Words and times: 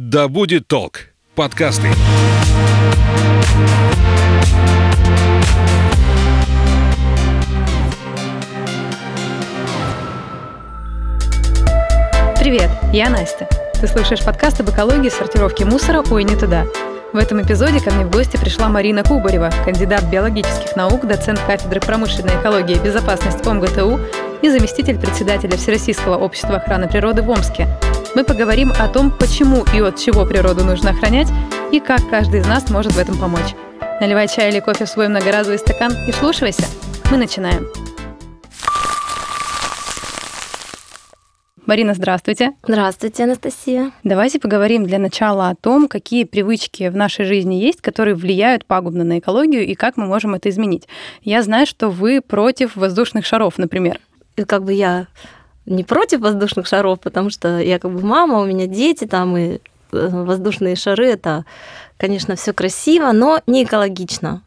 Да 0.00 0.28
будет 0.28 0.68
толк. 0.68 1.08
Подкасты. 1.34 1.88
Привет, 12.38 12.70
я 12.92 13.10
Настя. 13.10 13.48
Ты 13.80 13.88
слушаешь 13.88 14.24
подкаст 14.24 14.60
об 14.60 14.70
экологии 14.70 15.08
сортировки 15.08 15.64
мусора 15.64 16.04
«Ой, 16.08 16.22
не 16.22 16.36
туда». 16.36 16.64
В 17.12 17.16
этом 17.16 17.42
эпизоде 17.42 17.80
ко 17.80 17.90
мне 17.90 18.04
в 18.04 18.10
гости 18.12 18.36
пришла 18.36 18.68
Марина 18.68 19.02
Кубарева, 19.02 19.50
кандидат 19.64 20.04
биологических 20.04 20.76
наук, 20.76 21.08
доцент 21.08 21.40
кафедры 21.40 21.80
промышленной 21.80 22.40
экологии 22.40 22.76
и 22.76 22.78
безопасности 22.78 23.44
ОМГТУ 23.44 23.98
и 24.42 24.48
заместитель 24.48 25.00
председателя 25.00 25.56
Всероссийского 25.56 26.16
общества 26.16 26.58
охраны 26.58 26.86
природы 26.86 27.22
в 27.22 27.30
Омске. 27.30 27.66
Мы 28.18 28.24
поговорим 28.24 28.72
о 28.76 28.88
том, 28.88 29.16
почему 29.16 29.64
и 29.72 29.80
от 29.80 29.96
чего 29.96 30.26
природу 30.26 30.64
нужно 30.64 30.90
охранять 30.90 31.28
и 31.70 31.78
как 31.78 32.00
каждый 32.10 32.40
из 32.40 32.48
нас 32.48 32.68
может 32.68 32.94
в 32.94 32.98
этом 32.98 33.16
помочь. 33.16 33.54
Наливай 34.00 34.26
чай 34.26 34.50
или 34.50 34.58
кофе 34.58 34.86
в 34.86 34.88
свой 34.88 35.06
многоразовый 35.06 35.56
стакан 35.56 35.92
и 36.08 36.10
слушайся. 36.10 36.64
Мы 37.12 37.16
начинаем. 37.16 37.68
Марина, 41.64 41.94
здравствуйте. 41.94 42.54
Здравствуйте, 42.66 43.22
Анастасия. 43.22 43.92
Давайте 44.02 44.40
поговорим 44.40 44.84
для 44.84 44.98
начала 44.98 45.50
о 45.50 45.54
том, 45.54 45.86
какие 45.86 46.24
привычки 46.24 46.88
в 46.88 46.96
нашей 46.96 47.24
жизни 47.24 47.54
есть, 47.54 47.80
которые 47.80 48.16
влияют 48.16 48.66
пагубно 48.66 49.04
на 49.04 49.20
экологию 49.20 49.64
и 49.64 49.76
как 49.76 49.96
мы 49.96 50.06
можем 50.06 50.34
это 50.34 50.48
изменить. 50.48 50.88
Я 51.22 51.44
знаю, 51.44 51.68
что 51.68 51.88
вы 51.88 52.20
против 52.20 52.74
воздушных 52.74 53.24
шаров, 53.24 53.58
например. 53.58 54.00
И 54.34 54.42
как 54.42 54.64
бы 54.64 54.72
я 54.72 55.06
не 55.68 55.84
против 55.84 56.20
воздушных 56.20 56.66
шаров, 56.66 57.00
потому 57.00 57.30
что 57.30 57.58
я 57.58 57.78
как 57.78 57.92
бы 57.92 58.04
мама, 58.04 58.40
у 58.40 58.46
меня 58.46 58.66
дети 58.66 59.06
там, 59.06 59.36
и 59.36 59.58
э, 59.92 60.08
воздушные 60.08 60.76
шары 60.76 61.06
это, 61.08 61.44
конечно, 61.96 62.36
все 62.36 62.52
красиво, 62.52 63.12
но 63.12 63.40
не 63.46 63.64
экологично. 63.64 64.42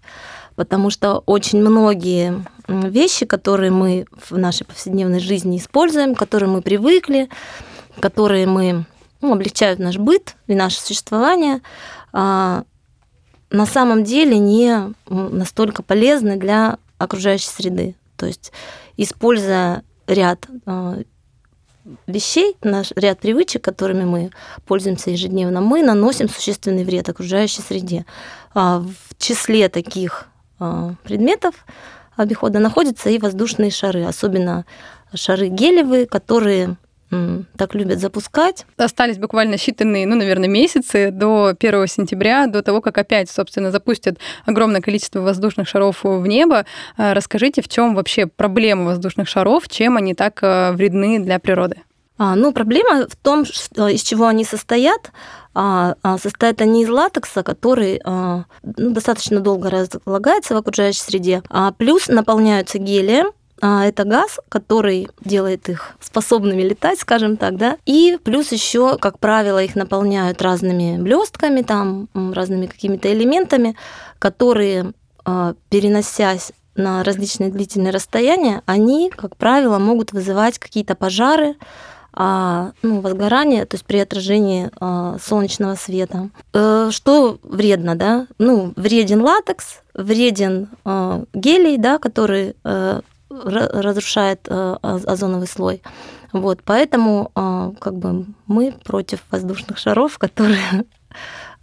Потому 0.56 0.90
что 0.90 1.24
очень 1.26 1.62
многие 1.62 2.44
вещи, 2.68 3.26
которые 3.26 3.72
мы 3.72 4.06
в 4.30 4.38
нашей 4.38 4.66
повседневной 4.66 5.20
жизни 5.20 5.58
используем, 5.58 6.14
к 6.16 6.20
которым 6.20 6.52
мы 6.52 6.62
привыкли, 6.62 7.30
которые 8.00 8.48
мы 8.48 8.86
ну, 9.22 9.34
облегчают 9.34 9.80
наш 9.80 9.98
быт 9.98 10.36
и 10.48 10.56
наше 10.56 10.82
существование, 10.82 11.62
а, 12.12 12.64
на 13.50 13.66
самом 13.66 14.04
деле 14.04 14.38
не 14.38 14.94
настолько 15.08 15.84
полезны 15.84 16.38
для 16.38 16.78
окружающей 16.98 17.48
среды. 17.50 17.96
То 18.16 18.26
есть, 18.26 18.52
используя 18.98 19.84
ряд 20.12 20.48
а, 20.66 21.00
вещей, 22.08 22.56
наш 22.64 22.92
ряд 22.96 23.20
привычек, 23.20 23.64
которыми 23.64 24.04
мы 24.04 24.32
пользуемся 24.66 25.12
ежедневно, 25.12 25.62
мы 25.62 25.84
наносим 25.84 26.30
существенный 26.30 26.84
вред 26.84 27.10
окружающей 27.10 27.62
среде. 27.62 28.06
А, 28.54 28.80
в 28.80 29.18
числе 29.18 29.70
таких 29.70 30.28
предметов 31.04 31.66
обихода 32.16 32.60
находятся 32.60 33.10
и 33.10 33.18
воздушные 33.18 33.72
шары, 33.72 34.04
особенно 34.04 34.66
шары 35.16 35.48
гелевые, 35.48 36.06
которые 36.06 36.78
так 37.58 37.76
любят 37.76 38.00
запускать. 38.00 38.66
Остались 38.78 39.18
буквально 39.18 39.56
считанные, 39.56 40.06
ну, 40.06 40.16
наверное, 40.16 40.48
месяцы 40.48 41.12
до 41.12 41.54
1 41.58 41.88
сентября, 41.88 42.48
до 42.48 42.62
того, 42.62 42.82
как 42.82 42.98
опять, 42.98 43.30
собственно, 43.30 43.72
запустят 43.72 44.18
огромное 44.46 44.82
количество 44.82 45.20
воздушных 45.20 45.68
шаров 45.68 46.04
в 46.04 46.26
небо. 46.26 46.66
А, 46.98 47.14
расскажите, 47.14 47.62
в 47.62 47.68
чем 47.68 47.96
вообще 47.96 48.28
проблема 48.28 48.86
воздушных 48.86 49.28
шаров, 49.28 49.68
чем 49.68 49.98
они 49.98 50.14
так 50.14 50.40
э, 50.42 50.72
вредны 50.72 51.20
для 51.20 51.40
природы? 51.40 51.82
А, 52.18 52.36
ну, 52.36 52.54
проблема 52.54 53.08
в 53.08 53.16
том, 53.16 53.46
что, 53.46 53.88
из 53.88 54.04
чего 54.04 54.28
они 54.28 54.46
состоят. 54.46 55.12
А, 55.54 55.96
а, 56.04 56.18
состоят 56.18 56.62
они 56.62 56.84
из 56.84 56.90
латекса, 56.90 57.44
который 57.44 58.00
а, 58.06 58.46
ну, 58.64 58.92
достаточно 58.92 59.40
долго 59.40 59.70
разлагается 59.70 60.54
в 60.54 60.58
окружающей 60.58 61.02
среде, 61.02 61.44
а 61.50 61.72
плюс 61.72 62.08
наполняются 62.08 62.78
гелием, 62.78 63.28
а 63.28 63.32
это 63.62 64.04
газ, 64.04 64.40
который 64.50 65.08
делает 65.24 65.70
их 65.70 65.92
способными 66.00 66.62
летать, 66.62 67.00
скажем 67.00 67.38
так, 67.38 67.58
да. 67.58 67.78
И 67.86 68.18
плюс 68.24 68.52
еще, 68.52 68.98
как 68.98 69.20
правило, 69.20 69.64
их 69.64 69.76
наполняют 69.76 70.42
разными 70.42 70.98
блестками, 71.02 71.62
там 71.62 72.10
разными 72.14 72.66
какими-то 72.66 73.12
элементами, 73.14 73.76
которые, 74.20 74.94
а, 75.26 75.54
переносясь 75.70 76.52
на 76.76 77.04
различные 77.04 77.52
длительные 77.52 77.92
расстояния, 77.92 78.62
они, 78.66 79.10
как 79.10 79.36
правило, 79.36 79.78
могут 79.78 80.14
вызывать 80.14 80.58
какие-то 80.58 80.96
пожары, 80.96 81.56
а, 82.14 82.72
ну, 82.82 83.00
возгорание, 83.00 83.66
то 83.66 83.76
есть 83.76 83.86
при 83.86 83.98
отражении 83.98 84.70
а, 84.80 85.18
солнечного 85.24 85.76
света. 85.76 86.30
Э, 86.54 86.90
что 86.92 87.40
вредно, 87.42 87.96
да? 87.96 88.28
Ну, 88.38 88.74
вреден 88.76 89.22
латекс, 89.22 89.80
вреден 89.94 90.68
а, 90.84 91.24
гелий, 91.34 91.78
да, 91.78 92.00
который 92.00 92.56
э, 92.64 93.02
разрушает 93.32 94.48
э, 94.48 94.78
озоновый 94.82 95.48
слой. 95.48 95.82
Вот, 96.34 96.62
поэтому 96.64 97.30
как 97.82 97.96
бы 97.98 98.26
мы 98.48 98.74
против 98.86 99.20
воздушных 99.32 99.78
шаров, 99.78 100.18
которые 100.18 100.86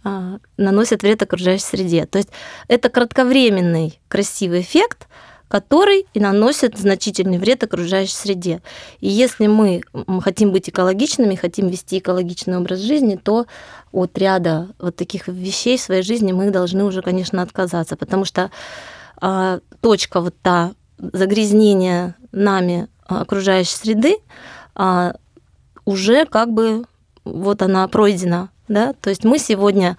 наносят 0.57 1.01
вред 1.01 1.23
окружающей 1.23 1.63
среде. 1.63 2.05
То 2.05 2.19
есть 2.19 2.29
это 2.67 2.89
кратковременный 2.89 3.99
красивый 4.09 4.61
эффект, 4.61 5.07
который 5.49 6.05
и 6.13 6.19
наносит 6.19 6.77
значительный 6.77 7.39
вред 7.39 7.63
окружающей 7.63 8.13
среде. 8.13 8.61
И 8.99 9.09
если 9.09 9.47
мы 9.47 9.81
хотим 10.21 10.51
быть 10.51 10.69
экологичными, 10.69 11.35
хотим 11.35 11.67
вести 11.67 11.97
экологичный 11.97 12.57
образ 12.57 12.79
жизни, 12.79 13.15
то 13.15 13.47
от 13.91 14.17
ряда 14.17 14.69
вот 14.77 14.95
таких 14.95 15.27
вещей 15.27 15.77
в 15.77 15.81
своей 15.81 16.03
жизни 16.03 16.31
мы 16.31 16.51
должны 16.51 16.83
уже, 16.83 17.01
конечно, 17.01 17.41
отказаться, 17.41 17.97
потому 17.97 18.25
что 18.25 18.51
точка 19.81 20.21
вот 20.21 20.35
та 20.41 20.71
загрязнения 20.99 22.15
нами 22.31 22.87
окружающей 23.05 23.75
среды 23.75 24.17
а, 24.75 25.15
уже 25.85 26.25
как 26.25 26.51
бы 26.51 26.85
вот 27.25 27.61
она 27.61 27.87
пройдена, 27.87 28.49
да, 28.67 28.93
то 28.93 29.09
есть 29.09 29.23
мы 29.23 29.39
сегодня 29.39 29.97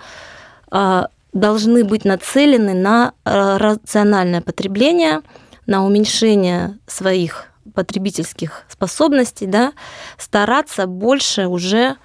а, 0.70 1.08
должны 1.32 1.84
быть 1.84 2.04
нацелены 2.04 2.74
на 2.74 3.12
рациональное 3.24 4.40
потребление, 4.40 5.22
на 5.66 5.84
уменьшение 5.84 6.78
своих 6.86 7.46
потребительских 7.74 8.64
способностей, 8.68 9.46
да, 9.46 9.72
стараться 10.18 10.86
больше 10.86 11.46
уже 11.46 11.96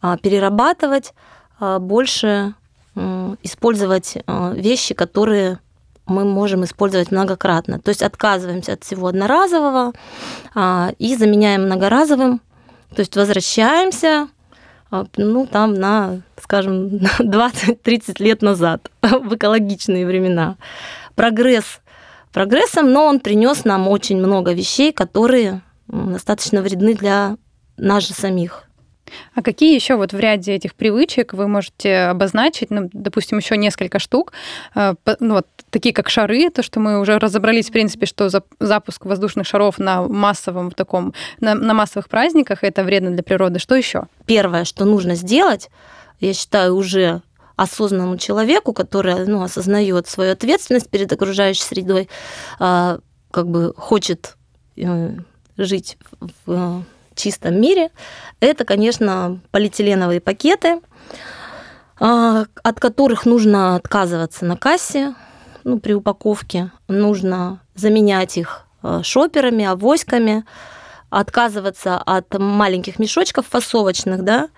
а, 0.00 0.16
перерабатывать, 0.16 1.14
а, 1.58 1.78
больше 1.78 2.54
использовать 3.42 4.18
а, 4.26 4.52
вещи, 4.52 4.92
которые 4.92 5.60
мы 6.06 6.24
можем 6.24 6.64
использовать 6.64 7.10
многократно. 7.10 7.78
То 7.78 7.90
есть 7.90 8.02
отказываемся 8.02 8.74
от 8.74 8.84
всего 8.84 9.08
одноразового 9.08 9.92
и 10.98 11.16
заменяем 11.16 11.64
многоразовым, 11.64 12.40
то 12.94 13.00
есть 13.00 13.16
возвращаемся 13.16 14.28
а, 14.92 15.06
ну, 15.16 15.46
там 15.46 15.72
на, 15.72 16.20
скажем, 16.38 16.86
20-30 17.18 18.22
лет 18.22 18.42
назад, 18.42 18.90
в 19.02 19.34
экологичные 19.34 20.06
времена. 20.06 20.56
Прогресс 21.14 21.80
прогрессом, 22.30 22.92
но 22.92 23.06
он 23.06 23.20
принес 23.20 23.64
нам 23.64 23.88
очень 23.88 24.18
много 24.18 24.52
вещей, 24.52 24.92
которые 24.92 25.62
достаточно 25.88 26.60
вредны 26.60 26.94
для 26.94 27.36
нас 27.78 28.06
же 28.06 28.14
самих. 28.14 28.64
А 29.34 29.42
какие 29.42 29.74
еще 29.74 29.96
вот 29.96 30.12
в 30.12 30.18
ряде 30.18 30.54
этих 30.54 30.74
привычек 30.74 31.32
вы 31.32 31.48
можете 31.48 32.04
обозначить, 32.04 32.70
ну, 32.70 32.88
допустим, 32.92 33.38
еще 33.38 33.56
несколько 33.56 33.98
штук, 33.98 34.32
э, 34.74 34.94
ну, 35.20 35.34
вот, 35.34 35.46
такие 35.70 35.94
как 35.94 36.10
шары, 36.10 36.50
то, 36.50 36.62
что 36.62 36.80
мы 36.80 37.00
уже 37.00 37.18
разобрались, 37.18 37.68
в 37.68 37.72
принципе, 37.72 38.06
что 38.06 38.28
запуск 38.60 39.04
воздушных 39.04 39.46
шаров 39.46 39.78
на 39.78 40.02
массовом 40.02 40.70
таком, 40.70 41.14
на, 41.40 41.54
на 41.54 41.74
массовых 41.74 42.08
праздниках 42.08 42.62
это 42.62 42.84
вредно 42.84 43.10
для 43.10 43.22
природы. 43.22 43.58
Что 43.58 43.74
еще? 43.74 44.04
Первое, 44.26 44.64
что 44.64 44.84
нужно 44.84 45.14
сделать, 45.14 45.70
я 46.20 46.34
считаю, 46.34 46.76
уже 46.76 47.22
осознанному 47.56 48.16
человеку, 48.18 48.72
который 48.72 49.26
ну, 49.26 49.42
осознает 49.42 50.08
свою 50.08 50.32
ответственность 50.32 50.90
перед 50.90 51.12
окружающей 51.12 51.62
средой, 51.62 52.08
а, 52.58 52.98
как 53.30 53.48
бы 53.48 53.74
хочет 53.76 54.36
э, 54.76 55.16
жить 55.56 55.96
в 56.46 56.84
чистом 57.22 57.60
мире, 57.60 57.90
это, 58.40 58.64
конечно, 58.64 59.40
полиэтиленовые 59.50 60.20
пакеты, 60.20 60.80
а, 62.00 62.44
от 62.62 62.80
которых 62.80 63.26
нужно 63.26 63.76
отказываться 63.76 64.44
на 64.44 64.56
кассе, 64.56 65.14
ну, 65.64 65.78
при 65.78 65.92
упаковке. 65.94 66.72
Нужно 66.88 67.60
заменять 67.74 68.36
их 68.36 68.66
э, 68.82 69.00
шоперами, 69.04 69.64
авоськами, 69.64 70.44
отказываться 71.10 71.98
от 71.98 72.36
маленьких 72.38 72.98
мешочков 72.98 73.46
фасовочных, 73.46 74.24
да. 74.24 74.48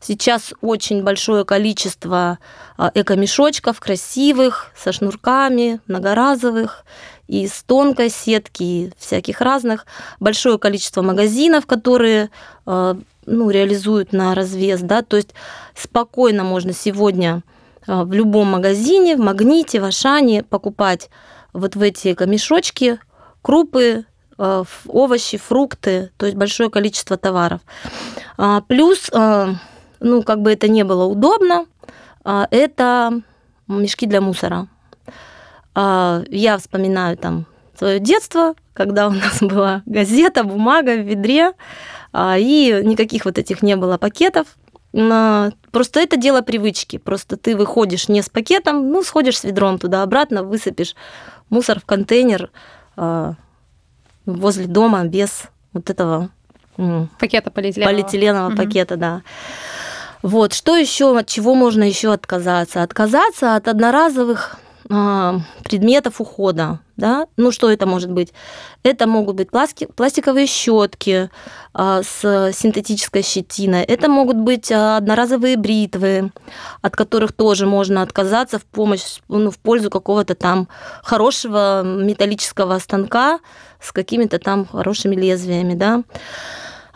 Сейчас 0.00 0.52
очень 0.60 1.02
большое 1.02 1.44
количество 1.44 2.38
э, 2.78 2.90
эко-мешочков 2.94 3.80
красивых, 3.80 4.70
со 4.76 4.92
шнурками, 4.92 5.80
многоразовых, 5.86 6.84
из 7.28 7.62
тонкой 7.62 8.10
сетки, 8.10 8.92
всяких 8.98 9.40
разных. 9.40 9.86
Большое 10.20 10.58
количество 10.58 11.02
магазинов, 11.02 11.66
которые 11.66 12.30
э, 12.66 12.94
ну, 13.26 13.50
реализуют 13.50 14.12
на 14.12 14.34
развес, 14.34 14.80
да, 14.80 15.02
то 15.02 15.16
есть 15.16 15.34
спокойно 15.74 16.44
можно 16.44 16.72
сегодня 16.72 17.42
а, 17.86 18.04
в 18.04 18.12
любом 18.12 18.48
магазине, 18.48 19.16
в 19.16 19.20
Магните, 19.20 19.80
в 19.80 19.84
Ашане 19.84 20.42
покупать 20.42 21.10
вот 21.52 21.76
в 21.76 21.82
эти 21.82 22.16
мешочки 22.26 22.98
крупы, 23.42 24.06
а, 24.38 24.64
овощи, 24.86 25.38
фрукты, 25.38 26.10
то 26.16 26.26
есть 26.26 26.36
большое 26.36 26.70
количество 26.70 27.16
товаров. 27.16 27.60
А, 28.36 28.60
плюс, 28.62 29.10
ну, 30.00 30.22
как 30.22 30.42
бы 30.42 30.52
это 30.52 30.68
не 30.68 30.82
было 30.82 31.04
удобно, 31.04 31.66
это 32.24 33.20
мешки 33.68 34.06
для 34.06 34.20
мусора. 34.20 34.68
Я 35.74 36.58
вспоминаю 36.58 37.16
там 37.16 37.46
свое 37.76 37.98
детство, 37.98 38.54
когда 38.74 39.08
у 39.08 39.12
нас 39.12 39.38
была 39.40 39.82
газета, 39.86 40.44
бумага 40.44 40.94
в 40.94 41.06
ведре, 41.06 41.52
и 42.14 42.80
никаких 42.84 43.24
вот 43.24 43.38
этих 43.38 43.62
не 43.62 43.76
было 43.76 43.96
пакетов. 43.98 44.46
Просто 44.92 46.00
это 46.00 46.18
дело 46.18 46.42
привычки. 46.42 46.98
Просто 46.98 47.38
ты 47.38 47.56
выходишь 47.56 48.08
не 48.08 48.20
с 48.20 48.28
пакетом, 48.28 48.90
ну, 48.90 49.02
сходишь 49.02 49.38
с 49.38 49.44
ведром 49.44 49.78
туда-обратно, 49.78 50.42
высыпешь 50.42 50.94
мусор 51.48 51.80
в 51.80 51.84
контейнер 51.86 52.50
а, 52.96 53.34
возле 54.26 54.66
дома 54.66 55.04
без 55.04 55.44
вот 55.72 55.90
этого 55.90 56.30
пакета 57.18 57.50
полиэтиленового, 57.50 57.94
полиэтиленового 57.94 58.48
угу. 58.48 58.56
пакета, 58.56 58.96
да. 58.96 59.22
Вот, 60.22 60.52
что 60.52 60.76
еще, 60.76 61.18
от 61.18 61.26
чего 61.26 61.54
можно 61.54 61.82
еще 61.82 62.12
отказаться? 62.12 62.82
Отказаться 62.82 63.56
от 63.56 63.68
одноразовых 63.68 64.56
а, 64.56 64.61
предметов 64.84 66.20
ухода. 66.20 66.80
Да? 66.96 67.26
Ну, 67.36 67.50
что 67.50 67.70
это 67.70 67.86
может 67.86 68.10
быть? 68.10 68.32
Это 68.82 69.06
могут 69.06 69.36
быть 69.36 69.48
пластиковые 69.50 70.46
щетки 70.46 71.30
а, 71.74 72.02
с 72.02 72.52
синтетической 72.52 73.22
щетиной, 73.22 73.82
это 73.82 74.08
могут 74.08 74.36
быть 74.36 74.70
а, 74.70 74.98
одноразовые 74.98 75.56
бритвы, 75.56 76.32
от 76.80 76.94
которых 76.94 77.32
тоже 77.32 77.66
можно 77.66 78.02
отказаться 78.02 78.58
в 78.58 78.64
помощь, 78.64 79.20
ну, 79.28 79.50
в 79.50 79.58
пользу 79.58 79.90
какого-то 79.90 80.34
там 80.34 80.68
хорошего 81.02 81.82
металлического 81.82 82.78
станка 82.78 83.40
с 83.80 83.90
какими-то 83.90 84.38
там 84.38 84.66
хорошими 84.66 85.16
лезвиями. 85.16 85.74
Да? 85.74 86.02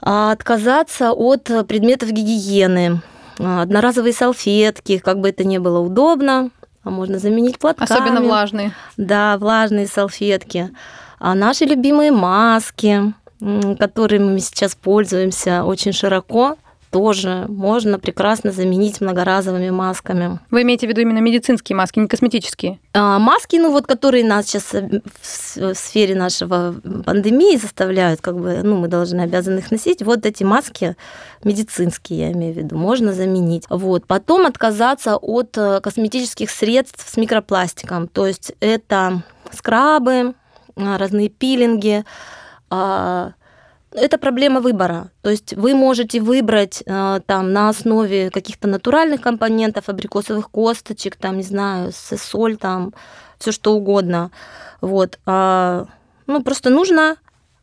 отказаться 0.06 1.12
от 1.12 1.50
предметов 1.67 2.11
гигиены, 2.11 3.00
одноразовые 3.38 4.12
салфетки, 4.12 4.99
как 4.99 5.19
бы 5.19 5.31
это 5.31 5.44
ни 5.44 5.59
было 5.59 5.81
удобно, 5.81 6.50
а 6.87 6.91
можно 6.91 7.19
заменить 7.19 7.59
платками. 7.59 7.91
Особенно 7.91 8.21
влажные. 8.21 8.73
Да, 8.97 9.37
влажные 9.38 9.88
салфетки. 9.88 10.71
А 11.19 11.35
наши 11.35 11.65
любимые 11.65 12.12
маски, 12.12 13.12
которыми 13.79 14.35
мы 14.35 14.38
сейчас 14.38 14.77
пользуемся 14.77 15.65
очень 15.65 15.93
широко, 15.93 16.56
тоже 16.91 17.47
можно 17.49 17.99
прекрасно 17.99 18.53
заменить 18.53 19.00
многоразовыми 19.00 19.71
масками. 19.71 20.41
Вы 20.50 20.62
имеете 20.62 20.87
в 20.87 20.91
виду 20.91 21.00
именно 21.00 21.19
медицинские 21.19 21.77
маски, 21.77 21.99
не 21.99 22.09
косметические? 22.09 22.79
А, 22.94 23.19
маски, 23.19 23.56
ну 23.56 23.71
вот, 23.71 23.87
которые 23.87 24.25
нас 24.25 24.47
сейчас 24.47 24.75
э, 24.75 25.00
в 25.21 25.75
сфере 25.75 26.15
нашего 26.15 26.75
пандемии 27.05 27.56
заставляют, 27.56 28.21
как 28.21 28.38
бы, 28.38 28.61
ну, 28.62 28.77
мы 28.77 28.88
должны 28.88 29.21
обязаны 29.21 29.59
их 29.59 29.71
носить. 29.71 30.03
Вот 30.03 30.27
эти 30.27 30.43
маски 30.44 30.97
медицинские, 31.44 32.19
я 32.19 32.33
имею 32.33 32.55
в 32.55 32.56
виду, 32.56 32.77
можно 32.77 33.12
заменить. 33.12 33.65
Вот. 33.69 34.06
Потом 34.06 34.47
отказаться 34.47 35.17
от 35.17 35.56
э, 35.56 35.81
косметических 35.81 36.50
средств 36.50 37.09
с 37.09 37.17
микропластиком. 37.17 38.09
То 38.09 38.27
есть 38.27 38.53
это 38.61 39.23
скрабы, 39.53 40.35
а, 40.77 40.99
разные 40.99 41.29
пилинги, 41.29 42.05
а, 42.69 43.33
это 43.96 44.19
проблема 44.19 44.60
выбора. 44.60 45.10
То 45.22 45.31
есть 45.31 45.54
вы 45.54 45.75
можете 45.75 46.20
выбрать 46.20 46.82
э, 46.87 47.20
там 47.26 47.52
на 47.52 47.70
основе 47.70 48.31
каких-то 48.31 48.69
натуральных 48.69 49.22
компонентов, 49.22 49.88
абрикосовых 49.88 50.50
косточек, 50.50 51.16
там, 51.16 51.38
не 51.38 51.43
знаю, 51.43 51.93
соль, 51.93 52.56
там, 52.56 52.93
все 53.38 53.52
что 53.52 53.75
угодно. 53.75 54.31
Вот. 54.81 55.19
А, 55.25 55.87
ну, 56.26 56.43
просто 56.43 56.70
нужно 56.70 57.16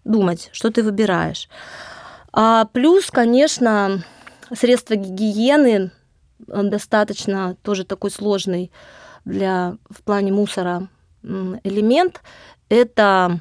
думать, 0.03 0.49
что 0.53 0.71
ты 0.71 0.81
выбираешь. 0.83 1.47
А 2.31 2.65
плюс, 2.65 3.11
конечно, 3.11 4.03
средства 4.53 4.95
гигиены 4.95 5.91
э, 6.47 6.63
достаточно 6.63 7.55
тоже 7.61 7.85
такой 7.85 8.09
сложный 8.09 8.71
для 9.23 9.77
в 9.89 10.01
плане 10.03 10.31
мусора 10.31 10.87
элемент. 11.21 12.21
Это 12.69 13.39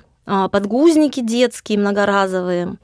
подгузники 0.48 1.20
детские, 1.20 1.78
многоразовые, 1.78 2.78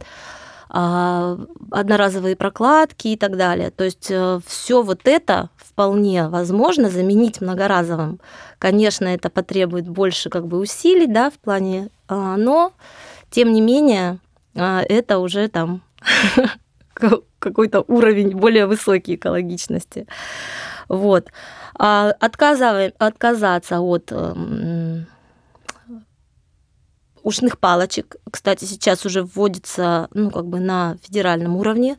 а, 0.70 1.38
одноразовые 1.70 2.36
прокладки 2.36 3.08
и 3.08 3.16
так 3.16 3.38
далее. 3.38 3.70
То 3.70 3.84
есть 3.84 4.08
э, 4.10 4.38
все 4.46 4.82
вот 4.82 5.00
это 5.04 5.48
вполне 5.56 6.28
возможно 6.28 6.90
заменить 6.90 7.40
многоразовым. 7.40 8.20
Конечно, 8.58 9.06
это 9.06 9.30
потребует 9.30 9.88
больше 9.88 10.28
как 10.28 10.46
бы 10.46 10.58
усилий, 10.58 11.06
да, 11.06 11.30
в 11.30 11.38
плане, 11.38 11.88
а, 12.06 12.36
но 12.36 12.72
тем 13.30 13.52
не 13.52 13.62
менее 13.62 14.18
это 14.54 15.18
уже 15.18 15.48
там 15.48 15.82
какой-то 17.38 17.84
уровень 17.86 18.36
более 18.36 18.66
высокий 18.66 19.14
экологичности. 19.14 20.06
Вот. 20.88 21.28
Отказаться 21.74 23.80
от 23.80 24.10
эм, 24.10 25.06
ушных 27.22 27.58
палочек. 27.58 28.16
Кстати, 28.30 28.64
сейчас 28.64 29.04
уже 29.06 29.22
вводится 29.22 30.08
ну, 30.14 30.30
как 30.30 30.46
бы 30.46 30.60
на 30.60 30.96
федеральном 31.02 31.56
уровне 31.56 31.96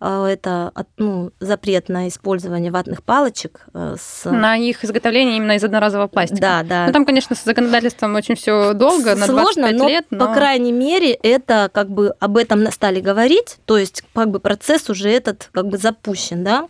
а, 0.00 0.28
это 0.28 0.72
ну, 0.96 1.32
запрет 1.40 1.88
на 1.88 2.06
использование 2.06 2.70
ватных 2.70 3.02
палочек. 3.02 3.66
Э, 3.74 3.96
с... 4.00 4.30
На 4.30 4.56
их 4.56 4.84
изготовление 4.84 5.38
именно 5.38 5.56
из 5.56 5.64
одноразового 5.64 6.06
пластика. 6.06 6.40
Да, 6.40 6.62
да. 6.62 6.86
Ну, 6.86 6.92
там, 6.92 7.04
конечно, 7.04 7.34
с 7.34 7.42
законодательством 7.42 8.14
очень 8.14 8.36
все 8.36 8.74
долго, 8.74 9.16
на 9.16 9.26
Сложно, 9.26 9.72
25 9.72 9.76
но, 9.76 9.88
лет. 9.88 10.06
Но... 10.10 10.26
по 10.26 10.34
крайней 10.34 10.70
мере, 10.70 11.14
это 11.14 11.68
как 11.72 11.90
бы 11.90 12.14
об 12.20 12.36
этом 12.36 12.70
стали 12.70 13.00
говорить, 13.00 13.56
то 13.64 13.76
есть 13.76 14.04
как 14.14 14.30
бы 14.30 14.38
процесс 14.38 14.88
уже 14.88 15.10
этот 15.10 15.48
как 15.50 15.66
бы 15.66 15.78
запущен, 15.78 16.44
да. 16.44 16.68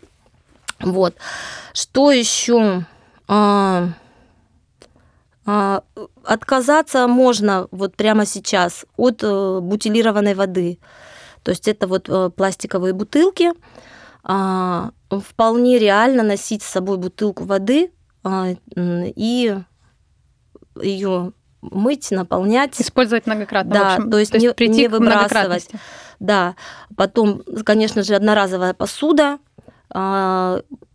Вот. 0.81 1.15
Что 1.75 2.11
еще? 2.11 2.87
А, 5.51 5.83
а, 5.97 6.07
отказаться 6.25 7.07
можно 7.07 7.69
вот 7.71 7.97
прямо 7.97 8.27
сейчас 8.27 8.85
от 8.99 9.23
э, 9.23 9.61
бутилированной 9.61 10.35
воды. 10.35 10.79
То 11.43 11.53
есть 11.53 11.67
это 11.69 11.87
вот 11.87 12.07
э, 12.11 12.29
пластиковые 12.29 12.93
бутылки. 12.93 13.53
А, 14.25 14.91
вполне 15.11 15.79
реально 15.79 16.23
носить 16.23 16.63
с 16.63 16.67
собой 16.67 16.99
бутылку 16.99 17.45
воды 17.45 17.93
а, 18.23 18.49
и 18.77 19.59
ее 20.83 21.33
мыть, 21.63 22.11
наполнять. 22.11 22.79
Использовать 22.79 23.27
многократно. 23.27 23.73
Да, 23.73 23.95
общем, 23.95 24.11
то 24.11 24.19
есть, 24.19 24.33
то 24.33 24.37
есть 24.37 24.61
не, 24.61 24.69
не 24.69 24.89
выбрасывать. 24.89 25.71
Да. 26.21 26.57
Потом, 26.95 27.43
конечно 27.65 28.03
же, 28.03 28.15
одноразовая 28.15 28.75
посуда 28.75 29.39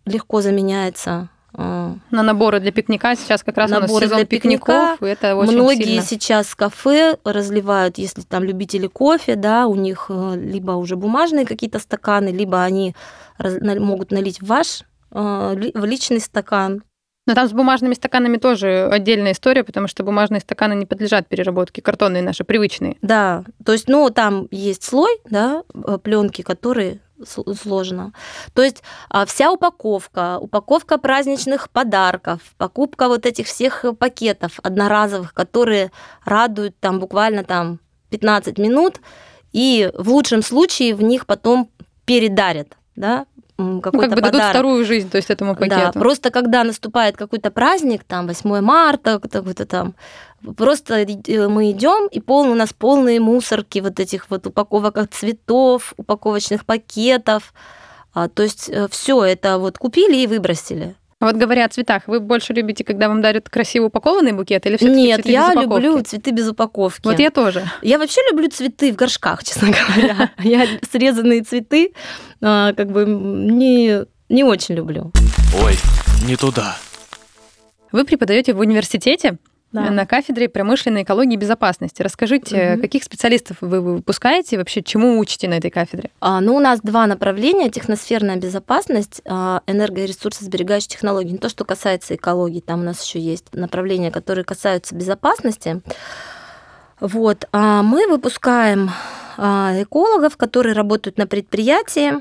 легко 0.06 0.42
заменяется 0.42 1.30
на 1.56 2.00
наборы 2.12 2.60
для 2.60 2.72
пикника 2.72 3.16
сейчас 3.16 3.44
как 3.44 3.58
раз 3.58 3.70
наборы 3.70 3.90
у 3.90 3.94
нас 3.94 4.04
сезон 4.04 4.18
для 4.18 4.26
пикников, 4.26 5.00
пикника. 5.00 5.06
это 5.06 5.36
очень 5.36 5.54
Многие 5.54 5.84
сильно. 5.84 6.02
сейчас 6.02 6.56
кафе 6.56 7.18
разливают, 7.24 7.98
если 7.98 8.22
там 8.22 8.44
любители 8.44 8.88
кофе, 8.88 9.36
да, 9.36 9.68
у 9.68 9.76
них 9.76 10.08
э, 10.10 10.36
либо 10.36 10.72
уже 10.72 10.96
бумажные 10.96 11.46
какие-то 11.46 11.80
стаканы, 11.80 12.30
либо 12.30 12.64
они 12.64 12.96
могут 13.40 14.12
налить 14.12 14.42
в 14.42 14.48
ваш 14.48 14.82
э, 15.12 15.72
в 15.74 15.86
личный 15.86 16.20
стакан. 16.20 16.84
Но 17.26 17.36
там 17.36 17.48
с 17.48 17.54
бумажными 17.54 17.94
стаканами 17.94 18.38
тоже 18.38 18.90
отдельная 18.92 19.32
история, 19.32 19.64
потому 19.64 19.88
что 19.88 20.04
бумажные 20.04 20.42
стаканы 20.42 20.74
не 20.74 20.86
подлежат 20.86 21.28
переработке, 21.28 21.82
картонные 21.82 22.22
наши 22.22 22.44
привычные. 22.44 22.98
Да, 23.02 23.46
то 23.66 23.72
есть, 23.72 23.88
ну, 23.88 24.10
там 24.10 24.48
есть 24.52 24.84
слой, 24.84 25.12
да, 25.30 25.64
э, 25.74 25.98
пленки, 26.04 26.42
которые 26.42 27.00
сложно. 27.26 28.14
То 28.54 28.62
есть 28.62 28.84
а, 29.10 29.26
вся 29.26 29.52
упаковка, 29.52 30.38
упаковка 30.40 30.98
праздничных 30.98 31.70
подарков, 31.70 32.42
покупка 32.58 33.08
вот 33.08 33.26
этих 33.26 33.48
всех 33.48 33.86
пакетов 33.98 34.60
одноразовых, 34.64 35.34
которые 35.34 35.92
радуют 36.26 36.80
там 36.80 37.00
буквально 37.00 37.44
там 37.44 37.80
15 38.10 38.58
минут, 38.58 39.00
и 39.52 39.92
в 39.98 40.10
лучшем 40.10 40.42
случае 40.42 40.96
в 40.96 41.02
них 41.02 41.26
потом 41.26 41.70
передарят, 42.06 42.78
да, 42.96 43.26
какой-то 43.58 43.62
ну, 43.64 43.82
как 43.82 43.94
бы 43.94 44.00
подарок. 44.00 44.32
дадут 44.32 44.50
вторую 44.50 44.86
жизнь, 44.86 45.10
то 45.10 45.18
есть 45.18 45.30
этому 45.30 45.56
пакету. 45.56 45.76
Да, 45.76 45.92
просто 45.92 46.32
когда 46.32 46.64
наступает 46.64 47.18
какой-то 47.18 47.52
праздник, 47.52 48.04
там 48.04 48.28
8 48.28 48.62
марта, 48.62 49.20
какой-то 49.20 49.66
там, 49.66 49.94
просто 50.58 50.96
э, 50.96 51.48
мы 51.48 51.72
идем 51.72 52.08
и 52.08 52.20
пол, 52.20 52.50
у 52.50 52.56
нас 52.56 52.74
полные 52.74 53.20
мусорки 53.20 53.80
вот 53.80 54.00
этих 54.00 54.30
вот 54.30 54.48
упаковок 54.48 54.98
от 54.98 55.14
цветов, 55.14 55.94
упаковочных 55.98 56.66
пакетов. 56.66 57.54
А, 58.14 58.28
то 58.28 58.44
есть 58.44 58.70
э, 58.70 58.88
все 58.90 59.24
это 59.24 59.58
вот 59.58 59.78
купили 59.78 60.18
и 60.18 60.28
выбросили. 60.28 60.96
А 61.20 61.28
вот 61.28 61.38
говоря 61.38 61.66
о 61.66 61.70
цветах, 61.70 62.04
вы 62.08 62.20
больше 62.20 62.52
любите, 62.52 62.84
когда 62.84 63.08
вам 63.08 63.22
дарят 63.22 63.50
красиво 63.50 63.86
упакованный 63.86 64.34
букет 64.34 64.66
или 64.66 64.76
все-таки 64.76 65.02
Нет, 65.02 65.16
цветы 65.22 65.32
я 65.32 65.48
без 65.48 65.52
упаковки? 65.52 65.84
люблю 65.84 66.04
цветы 66.04 66.32
без 66.32 66.50
упаковки. 66.50 67.08
Вот 67.08 67.18
я 67.18 67.32
тоже. 67.32 67.64
Я 67.82 67.98
вообще 67.98 68.20
люблю 68.30 68.50
цветы 68.50 68.92
в 68.92 68.98
горшках, 68.98 69.42
честно 69.46 69.70
говоря. 69.70 70.32
Я 70.40 70.68
срезанные 70.92 71.44
цветы 71.44 71.94
а, 72.42 72.74
как 72.74 72.92
бы 72.92 73.06
не, 73.06 74.06
не 74.28 74.44
очень 74.44 74.76
люблю. 74.76 75.14
Ой, 75.64 75.78
не 76.28 76.36
туда. 76.36 76.78
Вы 77.94 78.04
преподаете 78.04 78.54
в 78.54 78.60
университете 78.60 79.38
Да. 79.74 79.90
на 79.90 80.06
кафедре 80.06 80.48
промышленной 80.48 81.02
экологии 81.04 81.34
и 81.34 81.38
безопасности. 81.38 82.02
Расскажите, 82.04 82.74
Мгм. 82.74 82.82
каких 82.82 83.04
специалистов 83.04 83.58
вы 83.62 83.82
выпускаете 83.82 84.56
и 84.56 84.58
вообще 84.60 84.84
чему 84.84 85.18
учите 85.20 85.48
на 85.50 85.56
этой 85.56 85.72
кафедре? 85.72 86.12
А, 86.22 86.40
Ну, 86.42 86.56
у 86.56 86.60
нас 86.60 86.80
два 86.82 87.08
направления. 87.08 87.70
Техносферная 87.72 88.36
безопасность, 88.38 89.22
а, 89.26 89.62
энерго- 89.66 90.04
и 90.04 90.06
ресурсосберегающие 90.06 90.90
технологии. 90.90 91.32
Не 91.32 91.38
то, 91.40 91.50
что 91.50 91.66
касается 91.66 92.16
экологии, 92.16 92.60
там 92.62 92.82
у 92.82 92.84
нас 92.84 93.04
еще 93.04 93.20
есть 93.20 93.46
направления, 93.54 94.12
которые 94.12 94.46
касаются 94.46 94.94
безопасности. 94.96 95.82
Вот. 97.00 97.46
А 97.52 97.82
мы 97.82 98.08
выпускаем 98.08 98.92
а, 99.36 99.72
экологов, 99.82 100.38
которые 100.38 100.74
работают 100.76 101.18
на 101.18 101.26
предприятии. 101.26 102.14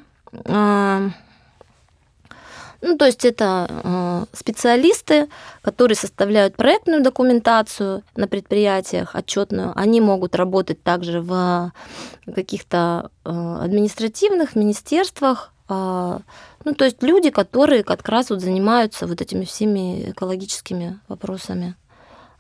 А, 2.83 2.87
Ну, 2.87 2.97
то 2.99 3.07
есть 3.07 3.25
это 3.25 3.67
а, 3.71 4.25
специалисты, 4.33 5.29
которые 5.63 5.97
составляют 5.97 6.57
проектную 6.57 7.03
документацию 7.03 8.03
на 8.17 8.27
предприятиях, 8.27 9.15
отчетную. 9.15 9.73
Они 9.77 10.01
могут 10.01 10.35
работать 10.37 10.83
также 10.83 11.21
в 11.21 11.73
каких-то 12.35 13.11
э, 13.25 13.31
административных 13.63 14.57
министерствах. 14.57 15.53
а, 15.69 16.21
Ну, 16.65 16.75
то 16.75 16.85
есть 16.85 17.03
люди, 17.03 17.31
которые 17.31 17.83
как 17.83 18.09
раз 18.09 18.31
вот 18.31 18.41
занимаются 18.41 19.07
вот 19.07 19.21
этими 19.21 19.45
всеми 19.45 20.11
экологическими 20.11 20.99
вопросами 21.09 21.75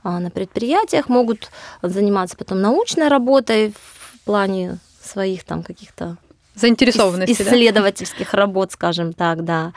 а 0.04 0.18
на 0.18 0.30
предприятиях, 0.30 1.08
могут 1.08 1.50
заниматься 1.82 2.36
потом 2.36 2.60
научной 2.60 3.08
работой 3.08 3.72
в 3.72 4.24
плане 4.24 4.78
своих 5.00 5.44
там 5.44 5.62
каких-то 5.62 6.16
Заинтересованности, 6.54 7.32
ис- 7.32 7.44
да? 7.44 7.50
исследовательских 7.50 8.34
работ, 8.34 8.72
скажем 8.72 9.12
так, 9.12 9.44
да. 9.44 9.72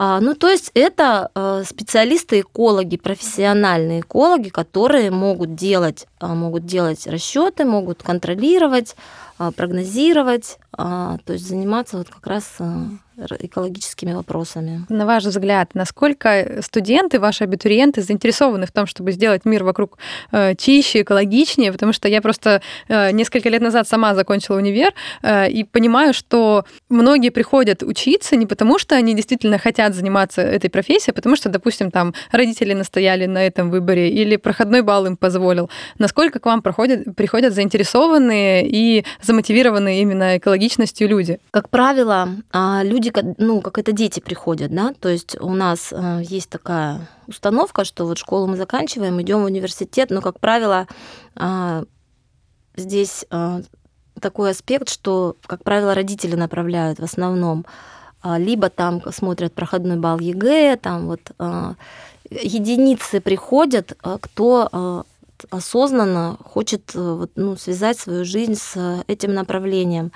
А, 0.00 0.20
ну, 0.20 0.36
то 0.36 0.48
есть 0.48 0.70
это 0.74 1.28
э, 1.34 1.64
специалисты-экологи, 1.66 2.98
профессиональные 2.98 4.00
экологи, 4.00 4.48
которые 4.48 5.10
могут 5.10 5.56
делать, 5.56 6.06
а, 6.20 6.36
могут 6.36 6.66
делать 6.66 7.04
расчеты, 7.08 7.64
могут 7.64 8.04
контролировать, 8.04 8.94
а, 9.38 9.50
прогнозировать, 9.50 10.58
то 10.76 11.18
есть 11.26 11.48
заниматься 11.48 11.98
вот 11.98 12.08
как 12.08 12.24
раз 12.28 12.58
р- 13.18 13.36
экологическими 13.40 14.12
вопросами. 14.12 14.84
На 14.88 15.06
ваш 15.06 15.24
взгляд, 15.24 15.74
насколько 15.74 16.60
студенты, 16.62 17.18
ваши 17.18 17.44
абитуриенты 17.44 18.02
заинтересованы 18.02 18.66
в 18.66 18.72
том, 18.72 18.86
чтобы 18.86 19.12
сделать 19.12 19.44
мир 19.44 19.64
вокруг 19.64 19.98
э, 20.32 20.54
чище, 20.56 21.02
экологичнее? 21.02 21.72
Потому 21.72 21.92
что 21.92 22.08
я 22.08 22.22
просто 22.22 22.62
э, 22.88 23.10
несколько 23.10 23.48
лет 23.48 23.60
назад 23.60 23.88
сама 23.88 24.14
закончила 24.14 24.56
универ 24.56 24.94
э, 25.22 25.50
и 25.50 25.64
понимаю, 25.64 26.14
что 26.14 26.64
многие 26.88 27.30
приходят 27.30 27.82
учиться 27.82 28.36
не 28.36 28.46
потому, 28.46 28.78
что 28.78 28.94
они 28.94 29.14
действительно 29.14 29.58
хотят 29.58 29.87
заниматься 29.94 30.42
этой 30.42 30.70
профессией, 30.70 31.12
а 31.12 31.14
потому 31.14 31.36
что, 31.36 31.48
допустим, 31.48 31.90
там 31.90 32.14
родители 32.32 32.74
настояли 32.74 33.26
на 33.26 33.46
этом 33.46 33.70
выборе 33.70 34.10
или 34.10 34.36
проходной 34.36 34.82
балл 34.82 35.06
им 35.06 35.16
позволил. 35.16 35.70
Насколько 35.98 36.38
к 36.40 36.46
вам 36.46 36.62
проходят, 36.62 37.14
приходят 37.16 37.54
заинтересованные 37.54 38.66
и 38.68 39.04
замотивированные 39.22 40.00
именно 40.02 40.38
экологичностью 40.38 41.08
люди? 41.08 41.38
Как 41.50 41.68
правило, 41.68 42.28
а, 42.52 42.82
люди, 42.84 43.12
ну, 43.38 43.60
как 43.60 43.78
это 43.78 43.92
дети 43.92 44.20
приходят, 44.20 44.74
да, 44.74 44.92
то 44.98 45.08
есть 45.08 45.36
у 45.40 45.54
нас 45.54 45.92
э, 45.92 46.22
есть 46.22 46.50
такая 46.50 47.08
установка, 47.26 47.84
что 47.84 48.06
вот 48.06 48.18
школу 48.18 48.46
мы 48.46 48.56
заканчиваем, 48.56 49.20
идем 49.20 49.42
в 49.42 49.44
университет, 49.44 50.10
но, 50.10 50.20
как 50.20 50.40
правило, 50.40 50.86
а, 51.36 51.84
здесь 52.76 53.26
а, 53.30 53.60
такой 54.20 54.50
аспект, 54.50 54.88
что, 54.88 55.36
как 55.46 55.62
правило, 55.62 55.94
родители 55.94 56.34
направляют 56.34 56.98
в 56.98 57.04
основном, 57.04 57.64
А, 57.66 57.97
либо 58.24 58.68
там 58.68 59.02
смотрят 59.12 59.52
проходной 59.52 59.96
балл 59.96 60.18
ЕГЭ, 60.18 60.76
там 60.76 61.06
вот 61.06 61.20
а, 61.38 61.74
единицы 62.30 63.20
приходят, 63.20 63.96
а, 64.02 64.18
кто 64.18 64.68
а, 64.70 65.02
осознанно 65.50 66.36
хочет 66.44 66.90
э, 66.94 66.98
вот, 66.98 67.30
ну, 67.36 67.56
связать 67.56 67.98
свою 67.98 68.24
жизнь 68.24 68.56
с 68.56 69.04
этим 69.06 69.34
направлением. 69.34 70.10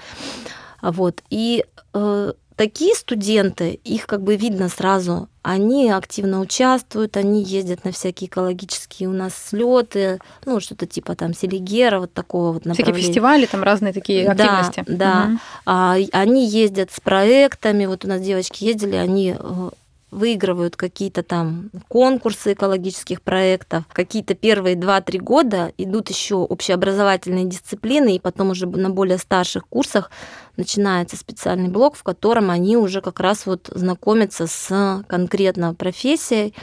А 0.81 0.91
Вот. 0.91 1.23
И 1.31 1.65
э, 1.95 2.33
такие 2.63 2.95
студенты, 2.95 3.81
их 3.83 4.07
как 4.07 4.23
бы 4.23 4.37
видно 4.37 4.69
сразу, 4.69 5.29
они 5.43 5.91
активно 5.91 6.39
участвуют, 6.39 7.17
они 7.17 7.43
ездят 7.43 7.85
на 7.85 7.91
всякие 7.91 8.29
экологические 8.29 9.09
у 9.09 9.13
нас 9.13 9.33
слеты, 9.35 10.21
ну, 10.45 10.61
что-то 10.61 10.87
типа 10.87 11.17
там 11.17 11.35
Селигера, 11.35 11.99
вот 11.99 12.13
такого 12.15 12.53
вот 12.53 12.63
Всякие 12.63 12.85
направления. 12.85 13.09
фестивали, 13.09 13.47
там 13.47 13.65
разные 13.65 13.93
такие 13.93 14.33
Да, 14.33 14.61
активности. 14.61 14.85
да. 14.97 15.25
Мгм. 15.25 15.41
А, 15.67 15.97
и 15.99 16.09
они 16.13 16.47
ездят 16.47 16.93
с 16.93 17.01
проектами, 17.01 17.87
вот 17.87 18.05
у 18.05 18.09
нас 18.09 18.21
девочки 18.21 18.63
ездили, 18.63 18.95
они 18.95 19.35
э, 19.37 19.71
выигрывают 20.13 20.77
какие-то 20.77 21.23
там 21.23 21.71
конкурсы 21.89 22.53
экологических 22.53 23.23
проектов. 23.23 23.85
Какие-то 23.93 24.35
первые 24.35 24.77
2-3 24.77 25.19
года 25.19 25.73
идут 25.79 26.11
еще 26.11 26.37
общеобразовательные 26.37 27.47
дисциплины, 27.47 28.15
и 28.15 28.21
потом 28.21 28.51
уже 28.51 28.67
на 28.67 28.91
более 28.91 29.17
старших 29.17 29.67
курсах 29.67 30.11
начинается 30.59 31.17
специальный 31.17 31.71
блок, 31.71 31.97
в 31.97 32.03
котором 32.03 32.51
они 32.51 32.77
уже 32.77 33.01
как 33.01 33.21
раз 33.21 33.47
вот 33.47 33.71
знакомятся 33.75 34.47
с 34.47 35.03
конкретно 35.09 35.75
профессией, 35.75 36.55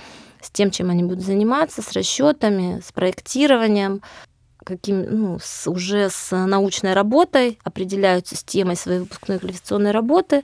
с 0.41 0.51
тем, 0.51 0.70
чем 0.70 0.91
они 0.91 1.03
будут 1.03 1.25
заниматься, 1.25 1.82
с 1.82 1.91
расчетами, 1.91 2.82
с 2.86 2.91
проектированием, 2.91 4.03
каким, 4.63 5.01
ну, 5.01 5.39
с, 5.41 5.68
уже 5.68 6.12
с 6.12 6.36
научной 6.36 6.94
работой, 6.94 7.58
определяются 7.63 8.38
с 8.38 8.44
темой 8.44 8.75
своей 8.75 9.00
выпускной 9.00 9.39
квалификационной 9.39 9.91
работы, 9.91 10.44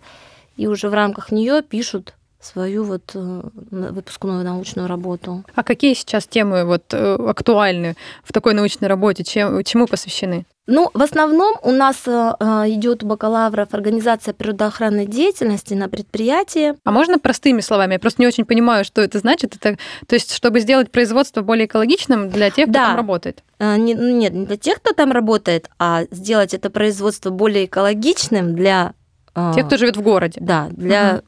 и 0.57 0.65
уже 0.65 0.89
в 0.89 0.93
рамках 0.95 1.31
нее 1.31 1.61
пишут 1.61 2.15
свою 2.45 2.83
вот 2.83 3.11
э, 3.15 3.41
выпускную 3.71 4.43
научную 4.43 4.87
работу. 4.87 5.43
А 5.55 5.63
какие 5.63 5.93
сейчас 5.93 6.25
темы 6.27 6.63
вот 6.65 6.83
э, 6.93 7.15
актуальны 7.27 7.95
в 8.23 8.31
такой 8.31 8.53
научной 8.53 8.87
работе? 8.87 9.23
Чем, 9.23 9.63
чему 9.63 9.87
посвящены? 9.87 10.45
Ну, 10.67 10.89
в 10.95 11.01
основном 11.03 11.57
у 11.61 11.71
нас 11.71 12.03
э, 12.07 12.09
идет 12.09 13.03
у 13.03 13.07
бакалавров 13.07 13.73
организация 13.73 14.33
природоохранной 14.33 15.05
деятельности 15.05 15.75
на 15.75 15.87
предприятии. 15.89 16.73
А 16.83 16.91
можно 16.91 17.19
простыми 17.19 17.61
словами? 17.61 17.93
Я 17.93 17.99
просто 17.99 18.21
не 18.21 18.27
очень 18.27 18.45
понимаю, 18.45 18.83
что 18.83 19.01
это 19.01 19.19
значит. 19.19 19.55
Это, 19.55 19.77
то 20.07 20.15
есть, 20.15 20.33
чтобы 20.33 20.59
сделать 20.61 20.91
производство 20.91 21.41
более 21.41 21.65
экологичным 21.67 22.29
для 22.29 22.49
тех, 22.49 22.65
кто 22.65 22.73
Да. 22.73 22.85
там 22.87 22.95
работает. 22.95 23.43
Не- 23.59 23.93
ну, 23.95 24.09
нет, 24.17 24.33
не 24.33 24.45
для 24.47 24.57
тех, 24.57 24.77
кто 24.81 24.93
там 24.93 25.11
работает, 25.11 25.69
а 25.77 26.03
сделать 26.09 26.53
это 26.55 26.69
производство 26.71 27.29
более 27.29 27.65
экологичным 27.65 28.55
для 28.55 28.93
Тех, 29.53 29.65
кто 29.67 29.75
живет 29.75 29.97
в 29.97 30.01
городе. 30.01 30.39
Да, 30.41 30.69
для 30.71 31.15
м, 31.15 31.21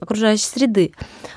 окружающей 0.00 0.46
среды. 0.46 0.92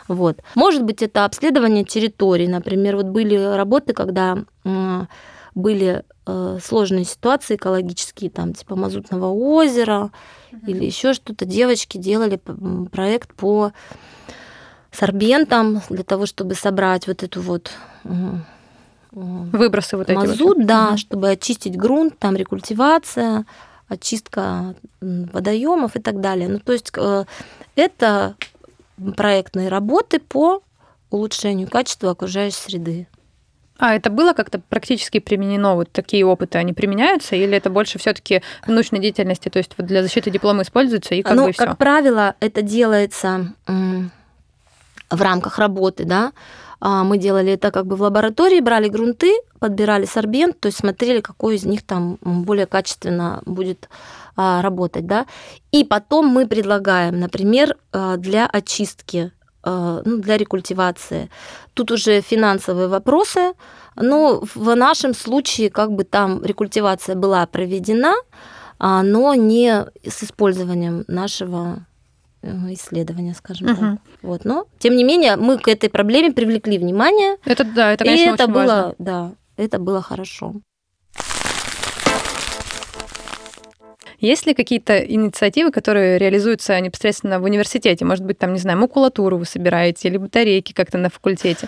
Вот. 0.07 0.39
Может 0.55 0.83
быть, 0.83 1.01
это 1.01 1.25
обследование 1.25 1.83
территорий. 1.83 2.47
Например, 2.47 2.97
вот 2.97 3.07
были 3.07 3.35
работы, 3.35 3.93
когда 3.93 4.37
были 5.55 6.03
э, 6.25 6.57
сложные 6.61 7.05
ситуации 7.05 7.55
экологические, 7.55 8.29
там, 8.29 8.53
типа 8.53 8.75
Мазутного 8.75 9.27
озера 9.27 10.11
или 10.67 10.83
еще 10.83 11.13
что-то. 11.13 11.45
Девочки 11.45 11.97
делали 11.97 12.39
проект 12.91 13.33
по 13.33 13.71
сорбентам 14.91 15.81
для 15.89 16.03
того, 16.03 16.25
чтобы 16.25 16.55
собрать 16.55 17.07
вот 17.07 17.23
эту 17.23 17.41
вот 17.41 17.71
Выбросы 19.15 19.95
вот 19.95 20.09
эти 20.09 20.17
вот. 20.17 20.27
мазут, 20.27 20.65
да, 20.65 20.97
чтобы 20.97 21.29
очистить 21.29 21.77
грунт, 21.77 22.19
там 22.19 22.35
рекультивация, 22.35 23.45
очистка 23.87 24.75
водоемов 24.99 25.95
и 25.95 26.01
так 26.01 26.19
далее. 26.19 26.49
Ну, 26.49 26.59
то 26.59 26.73
есть 26.73 26.91
э, 26.97 27.23
это 27.75 28.36
проектные 29.15 29.70
работы 29.70 30.20
по 30.20 30.62
улучшению 31.10 31.70
качества 31.70 32.12
окружающей 32.12 32.58
среды. 32.58 33.08
А 33.77 33.94
это 33.94 34.10
было 34.10 34.34
как-то 34.34 34.60
практически 34.60 35.20
применено? 35.20 35.75
Вот 35.75 35.91
такие 35.91 36.25
опыты, 36.25 36.58
они 36.58 36.72
применяются? 36.72 37.36
Или 37.36 37.58
это 37.58 37.70
больше 37.70 38.00
все 38.00 38.13
таки 38.13 38.41
в 38.65 38.70
научной 38.70 39.00
деятельности, 39.00 39.50
то 39.50 39.58
есть 39.58 39.72
вот 39.77 39.86
для 39.86 40.01
защиты 40.01 40.32
диплома 40.32 40.63
используется 40.63 41.13
и 41.13 41.22
как 41.22 41.36
ну, 41.36 41.48
бы 41.48 41.51
все? 41.51 41.65
как 41.65 41.77
правило, 41.77 42.36
это 42.39 42.62
делается 42.62 43.53
в 43.67 45.22
рамках 45.22 45.60
работы, 45.60 46.05
да. 46.05 46.32
А, 46.79 47.03
Мы 47.03 47.17
делали 47.17 47.53
это 47.53 47.72
как 47.72 47.86
бы 47.86 47.96
в 47.96 48.01
лаборатории, 48.01 48.60
брали 48.60 48.88
грунты, 48.89 49.34
подбирали 49.60 50.05
сорбент, 50.05 50.60
то 50.60 50.67
есть 50.67 50.79
смотрели, 50.79 51.22
какой 51.22 51.55
из 51.55 51.65
них 51.65 51.84
там 51.86 52.17
более 52.22 52.65
качественно 52.65 53.41
будет 53.46 53.89
а, 54.36 54.62
работать, 54.62 55.05
да. 55.08 55.25
И 55.72 55.84
потом 55.84 56.27
мы 56.27 56.48
предлагаем, 56.48 57.20
например, 57.20 57.77
а, 57.91 58.17
для 58.17 58.46
очистки, 58.46 59.32
ну, 59.67 60.01
для 60.20 60.38
рекультивации. 60.38 61.32
Тут 61.74 61.89
уже 61.89 62.22
финансовые 62.22 62.88
вопросы, 62.88 63.53
но 63.96 64.44
в 64.53 64.75
нашем 64.75 65.15
случае 65.15 65.72
как 65.72 65.91
бы 65.91 66.03
там 66.03 66.46
рекультивация 66.46 67.15
была 67.15 67.44
проведена, 67.48 68.13
но 68.77 69.34
не 69.34 69.88
с 70.08 70.22
использованием 70.22 71.03
нашего 71.08 71.88
исследования, 72.73 73.33
скажем 73.33 73.71
угу. 73.71 73.75
так. 73.75 73.99
Вот, 74.21 74.45
но 74.45 74.65
тем 74.79 74.95
не 74.95 75.03
менее 75.03 75.35
мы 75.35 75.57
к 75.57 75.67
этой 75.67 75.89
проблеме 75.89 76.31
привлекли 76.31 76.77
внимание. 76.77 77.37
Это 77.45 77.63
да, 77.63 77.93
это 77.93 78.05
конечно 78.05 78.23
и 78.23 78.33
это 78.33 78.43
очень 78.43 78.53
было, 78.53 78.65
важно. 78.65 78.95
да, 78.99 79.31
это 79.57 79.79
было 79.79 80.01
хорошо. 80.01 80.53
Есть 84.19 84.45
ли 84.47 84.53
какие-то 84.53 84.97
инициативы, 84.97 85.71
которые 85.71 86.17
реализуются 86.17 86.79
непосредственно 86.79 87.39
в 87.39 87.43
университете? 87.43 88.05
Может 88.05 88.25
быть, 88.25 88.37
там, 88.37 88.53
не 88.53 88.59
знаю, 88.59 88.79
макулатуру 88.79 89.37
вы 89.37 89.45
собираете 89.45 90.07
или 90.07 90.17
батарейки 90.17 90.73
как-то 90.73 90.97
на 90.97 91.09
факультете? 91.09 91.67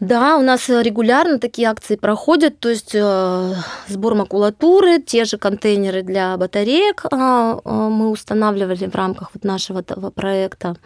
Да, 0.00 0.36
у 0.36 0.42
нас 0.42 0.68
регулярно 0.68 1.38
такие 1.38 1.68
акции 1.68 1.94
проходят, 1.94 2.58
то 2.58 2.68
есть 2.68 2.94
э, 2.94 3.54
сбор 3.86 4.14
макулатуры, 4.16 5.00
те 5.00 5.24
же 5.24 5.38
контейнеры 5.38 6.02
для 6.02 6.36
батареек 6.36 7.04
э, 7.04 7.08
э, 7.10 7.70
мы 7.70 8.10
устанавливали 8.10 8.86
в 8.86 8.94
рамках 8.94 9.30
вот 9.32 9.44
нашего 9.44 9.80
этого 9.80 10.10
проекта. 10.10 10.76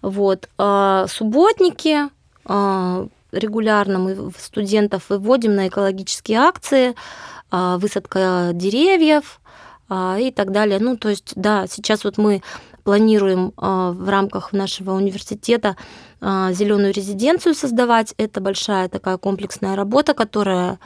Вот. 0.00 0.48
А 0.56 1.06
субботники 1.06 2.08
э, 2.46 3.06
регулярно 3.30 3.98
мы 3.98 4.32
студентов 4.38 5.10
выводим 5.10 5.54
на 5.54 5.68
экологические 5.68 6.38
акции, 6.38 6.94
э, 7.52 7.76
высадка 7.78 8.52
деревьев, 8.54 9.38
и 9.88 10.32
так 10.34 10.50
далее. 10.50 10.78
Ну, 10.80 10.96
то 10.96 11.08
есть, 11.08 11.32
да, 11.36 11.66
сейчас 11.68 12.04
вот 12.04 12.18
мы 12.18 12.42
планируем 12.86 13.52
а, 13.56 13.90
в 13.90 14.08
рамках 14.08 14.52
нашего 14.52 14.92
университета 14.92 15.76
а, 16.20 16.52
зеленую 16.52 16.92
резиденцию 16.92 17.56
создавать. 17.56 18.14
Это 18.16 18.40
большая 18.40 18.88
такая 18.88 19.18
комплексная 19.18 19.74
работа, 19.74 20.14
которая 20.14 20.78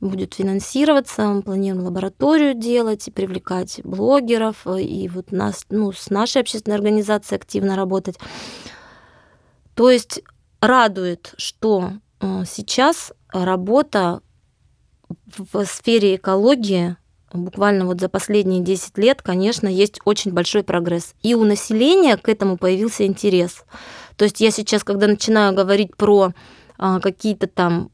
будет 0.00 0.34
финансироваться. 0.34 1.26
Мы 1.26 1.42
планируем 1.42 1.84
лабораторию 1.84 2.54
делать 2.54 3.08
и 3.08 3.10
привлекать 3.10 3.80
блогеров, 3.82 4.68
и 4.68 5.10
вот 5.12 5.32
нас, 5.32 5.66
ну, 5.68 5.90
с 5.90 6.10
нашей 6.10 6.42
общественной 6.42 6.76
организацией 6.76 7.40
активно 7.40 7.74
работать. 7.74 8.16
То 9.74 9.90
есть 9.90 10.22
радует, 10.60 11.34
что 11.38 11.90
сейчас 12.20 13.12
работа 13.32 14.20
в 15.26 15.64
сфере 15.64 16.14
экологии 16.14 16.96
буквально 17.32 17.84
вот 17.86 18.00
за 18.00 18.08
последние 18.08 18.60
10 18.60 18.98
лет, 18.98 19.22
конечно, 19.22 19.68
есть 19.68 20.00
очень 20.04 20.32
большой 20.32 20.62
прогресс. 20.62 21.14
И 21.22 21.34
у 21.34 21.44
населения 21.44 22.16
к 22.16 22.28
этому 22.28 22.56
появился 22.56 23.06
интерес. 23.06 23.64
То 24.16 24.24
есть 24.24 24.40
я 24.40 24.50
сейчас, 24.50 24.84
когда 24.84 25.06
начинаю 25.06 25.54
говорить 25.54 25.96
про 25.96 26.32
а, 26.78 27.00
какие-то 27.00 27.46
там 27.46 27.90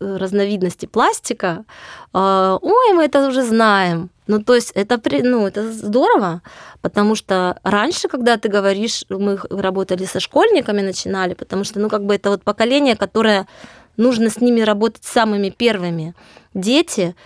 разновидности 0.00 0.86
пластика, 0.86 1.64
а, 2.12 2.58
ой, 2.60 2.92
мы 2.94 3.04
это 3.04 3.26
уже 3.26 3.42
знаем. 3.42 4.10
Ну, 4.26 4.42
то 4.42 4.54
есть 4.54 4.72
это, 4.72 5.00
ну, 5.22 5.46
это 5.46 5.72
здорово, 5.72 6.42
потому 6.82 7.14
что 7.14 7.58
раньше, 7.62 8.08
когда 8.08 8.36
ты 8.36 8.48
говоришь, 8.48 9.04
мы 9.08 9.38
работали 9.50 10.04
со 10.04 10.20
школьниками, 10.20 10.82
начинали, 10.82 11.34
потому 11.34 11.64
что, 11.64 11.80
ну, 11.80 11.88
как 11.88 12.04
бы 12.04 12.14
это 12.14 12.30
вот 12.30 12.42
поколение, 12.42 12.94
которое 12.94 13.48
нужно 13.96 14.28
с 14.28 14.40
ними 14.40 14.60
работать 14.60 15.04
самыми 15.04 15.48
первыми. 15.48 16.14
Дети, 16.52 17.16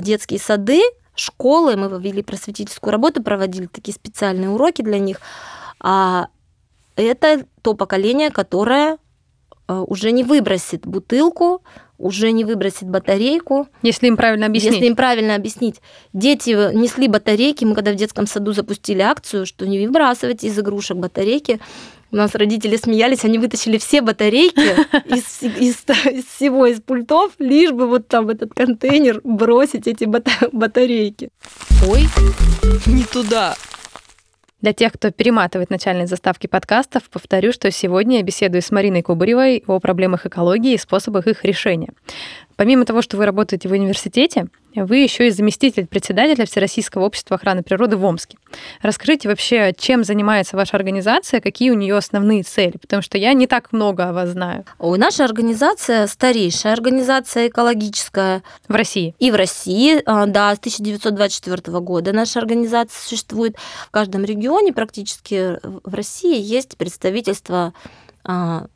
детские 0.00 0.40
сады, 0.40 0.82
школы, 1.14 1.76
мы 1.76 2.00
вели 2.00 2.22
просветительскую 2.22 2.92
работу, 2.92 3.22
проводили 3.22 3.66
такие 3.66 3.94
специальные 3.94 4.50
уроки 4.50 4.82
для 4.82 4.98
них. 4.98 5.20
А 5.80 6.28
это 6.96 7.46
то 7.62 7.74
поколение, 7.74 8.30
которое 8.30 8.98
э, 9.68 9.84
уже 9.86 10.10
не 10.10 10.24
выбросит 10.24 10.86
бутылку, 10.86 11.62
уже 11.98 12.30
не 12.30 12.44
выбросит 12.44 12.88
батарейку. 12.88 13.68
Если 13.82 14.06
им 14.06 14.16
правильно 14.16 14.46
объяснить. 14.46 14.74
Если 14.74 14.86
им 14.86 14.96
правильно 14.96 15.34
объяснить. 15.34 15.80
Дети 16.12 16.50
несли 16.74 17.08
батарейки. 17.08 17.64
Мы 17.64 17.74
когда 17.74 17.92
в 17.92 17.96
детском 17.96 18.26
саду 18.26 18.52
запустили 18.52 19.00
акцию, 19.00 19.46
что 19.46 19.66
не 19.66 19.84
выбрасывать 19.84 20.44
из 20.44 20.58
игрушек 20.58 20.96
батарейки, 20.96 21.60
у 22.10 22.16
нас 22.16 22.34
родители 22.34 22.76
смеялись, 22.76 23.24
они 23.24 23.38
вытащили 23.38 23.78
все 23.78 24.00
батарейки 24.00 24.58
из, 25.14 25.42
из, 25.42 25.84
из 26.12 26.24
всего, 26.24 26.66
из 26.66 26.80
пультов, 26.80 27.32
лишь 27.38 27.72
бы 27.72 27.86
вот 27.86 28.08
там 28.08 28.26
в 28.26 28.30
этот 28.30 28.54
контейнер 28.54 29.20
бросить 29.24 29.86
эти 29.86 30.04
бата- 30.04 30.48
батарейки. 30.52 31.30
Ой, 31.86 32.02
не 32.86 33.04
туда. 33.04 33.56
Для 34.60 34.72
тех, 34.72 34.92
кто 34.92 35.12
перематывает 35.12 35.70
начальные 35.70 36.08
заставки 36.08 36.48
подкастов, 36.48 37.04
повторю, 37.10 37.52
что 37.52 37.70
сегодня 37.70 38.16
я 38.16 38.22
беседую 38.24 38.60
с 38.60 38.72
Мариной 38.72 39.02
Кубаревой 39.02 39.62
о 39.68 39.78
проблемах 39.78 40.26
экологии 40.26 40.72
и 40.72 40.78
способах 40.78 41.28
их 41.28 41.44
решения. 41.44 41.90
Помимо 42.56 42.84
того, 42.84 43.00
что 43.00 43.16
вы 43.16 43.24
работаете 43.24 43.68
в 43.68 43.72
университете, 43.72 44.48
вы 44.84 44.98
еще 44.98 45.28
и 45.28 45.30
заместитель 45.30 45.86
председателя 45.86 46.46
Всероссийского 46.46 47.04
общества 47.04 47.36
охраны 47.36 47.62
природы 47.62 47.96
в 47.96 48.04
Омске. 48.04 48.38
Расскажите 48.82 49.28
вообще, 49.28 49.72
чем 49.76 50.04
занимается 50.04 50.56
ваша 50.56 50.76
организация, 50.76 51.40
какие 51.40 51.70
у 51.70 51.74
нее 51.74 51.96
основные 51.96 52.42
цели, 52.42 52.76
потому 52.78 53.02
что 53.02 53.18
я 53.18 53.32
не 53.32 53.46
так 53.46 53.72
много 53.72 54.08
о 54.08 54.12
вас 54.12 54.30
знаю. 54.30 54.64
У 54.78 54.94
наша 54.96 55.24
организация 55.24 56.06
старейшая 56.06 56.72
организация 56.72 57.48
экологическая. 57.48 58.42
В 58.68 58.74
России? 58.74 59.14
И 59.18 59.30
в 59.30 59.34
России, 59.34 60.02
а, 60.06 60.26
да, 60.26 60.54
с 60.54 60.58
1924 60.58 61.80
года 61.80 62.12
наша 62.12 62.38
организация 62.38 63.00
существует. 63.00 63.56
В 63.86 63.90
каждом 63.90 64.24
регионе 64.24 64.72
практически 64.72 65.58
в 65.62 65.94
России 65.94 66.40
есть 66.40 66.76
представительство 66.76 67.72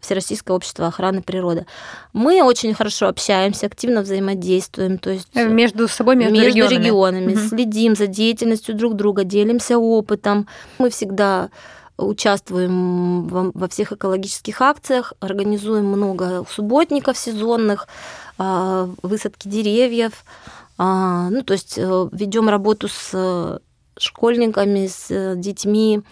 Всероссийское 0.00 0.56
общество 0.56 0.86
охраны 0.86 1.20
природы. 1.20 1.66
Мы 2.14 2.42
очень 2.42 2.72
хорошо 2.72 3.08
общаемся, 3.08 3.66
активно 3.66 4.00
взаимодействуем, 4.00 4.96
то 4.96 5.10
есть 5.10 5.28
э, 5.34 5.46
между 5.46 5.88
собой, 5.88 6.16
между, 6.16 6.34
между 6.34 6.48
регионами, 6.48 6.84
регионами 6.84 7.32
угу. 7.34 7.40
следим 7.48 7.94
за 7.94 8.06
деятельностью 8.06 8.74
друг 8.74 8.94
друга, 8.94 9.24
делимся 9.24 9.78
опытом. 9.78 10.48
Мы 10.78 10.88
всегда 10.88 11.50
участвуем 11.98 13.28
во 13.28 13.68
всех 13.68 13.92
экологических 13.92 14.60
акциях, 14.60 15.12
организуем 15.20 15.86
много 15.86 16.44
субботников 16.48 17.18
сезонных, 17.18 17.88
а, 18.38 18.88
высадки 19.02 19.48
деревьев. 19.48 20.24
А, 20.78 21.28
ну, 21.30 21.42
то 21.42 21.52
есть 21.52 21.74
э, 21.76 22.08
ведем 22.12 22.48
работу 22.48 22.88
с 22.88 23.60
школьниками, 23.98 24.86
с 24.86 25.36
детьми, 25.36 26.00
а, 26.00 26.02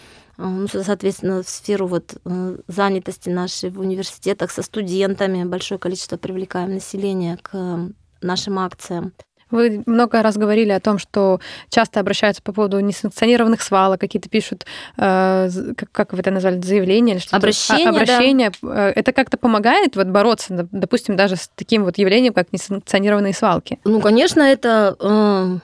ну, 0.49 0.67
соответственно, 0.69 1.43
в 1.43 1.49
сферу 1.49 1.87
вот 1.87 2.17
э, 2.25 2.57
занятости 2.69 3.29
нашей 3.29 3.71
в 3.71 3.81
университетах 3.81 4.51
со 4.51 4.63
студентами, 4.63 5.45
большое 5.45 5.79
количество 5.79 6.17
привлекаем 6.17 6.75
населения 6.75 7.39
к 7.43 7.79
нашим 8.23 8.59
акциям. 8.59 9.13
Вы 9.51 9.83
много 9.87 10.23
раз 10.23 10.37
говорили 10.37 10.71
о 10.71 10.81
том, 10.81 10.99
что 10.99 11.41
часто 11.69 12.01
обращаются 12.01 12.43
по 12.43 12.53
поводу 12.53 12.79
несанкционированных 12.81 13.61
свалок, 13.61 14.01
какие-то 14.01 14.29
пишут, 14.29 14.65
э, 14.97 15.49
как, 15.77 15.91
как 15.91 16.13
вы 16.13 16.21
это 16.21 16.31
назвали, 16.31 16.61
заявления 16.61 17.15
или 17.15 17.21
что-то? 17.21 17.37
Обращение, 17.37 17.89
а, 17.89 17.91
обращение. 17.91 18.53
Да. 18.63 18.91
Э, 18.91 18.93
это 18.95 19.13
как-то 19.13 19.37
помогает 19.37 19.97
вот 19.97 20.07
бороться, 20.07 20.69
допустим, 20.71 21.17
даже 21.17 21.37
с 21.37 21.51
таким 21.55 21.85
вот 21.85 21.99
явлением, 21.99 22.33
как 22.33 22.53
несанкционированные 22.53 23.35
свалки? 23.35 23.81
Ну, 23.85 24.01
конечно, 24.01 24.41
это 24.41 24.97
э, 25.01 25.59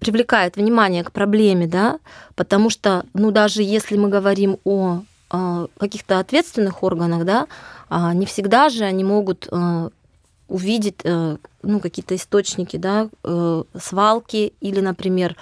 привлекает 0.00 0.56
внимание 0.56 1.04
к 1.04 1.12
проблеме, 1.12 1.66
да, 1.66 1.98
потому 2.34 2.70
что, 2.70 3.04
ну, 3.14 3.30
даже 3.30 3.62
если 3.62 3.96
мы 3.96 4.08
говорим 4.08 4.58
о, 4.64 5.02
о 5.30 5.66
каких-то 5.78 6.18
ответственных 6.18 6.82
органах, 6.82 7.24
да, 7.24 7.46
а, 7.88 8.14
не 8.14 8.26
всегда 8.26 8.68
же 8.68 8.84
они 8.84 9.04
могут 9.04 9.48
э, 9.50 9.90
увидеть 10.48 11.00
э, 11.04 11.36
ну, 11.62 11.80
какие-то 11.80 12.14
источники, 12.14 12.76
да, 12.76 13.08
э, 13.24 13.64
свалки 13.78 14.52
или, 14.60 14.80
например, 14.80 15.36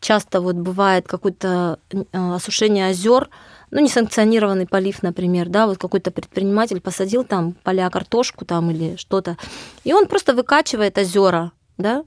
часто 0.00 0.40
вот 0.40 0.56
бывает 0.56 1.08
какое-то 1.08 1.78
осушение 2.12 2.88
озер, 2.88 3.30
ну, 3.70 3.80
несанкционированный 3.80 4.66
полив, 4.66 5.02
например, 5.02 5.48
да, 5.48 5.66
вот 5.66 5.78
какой-то 5.78 6.10
предприниматель 6.10 6.80
посадил 6.80 7.24
там 7.24 7.54
поля 7.62 7.88
картошку 7.90 8.44
там 8.44 8.70
или 8.70 8.96
что-то, 8.96 9.36
и 9.82 9.92
он 9.92 10.06
просто 10.06 10.34
выкачивает 10.34 10.98
озера, 10.98 11.52
да, 11.78 12.04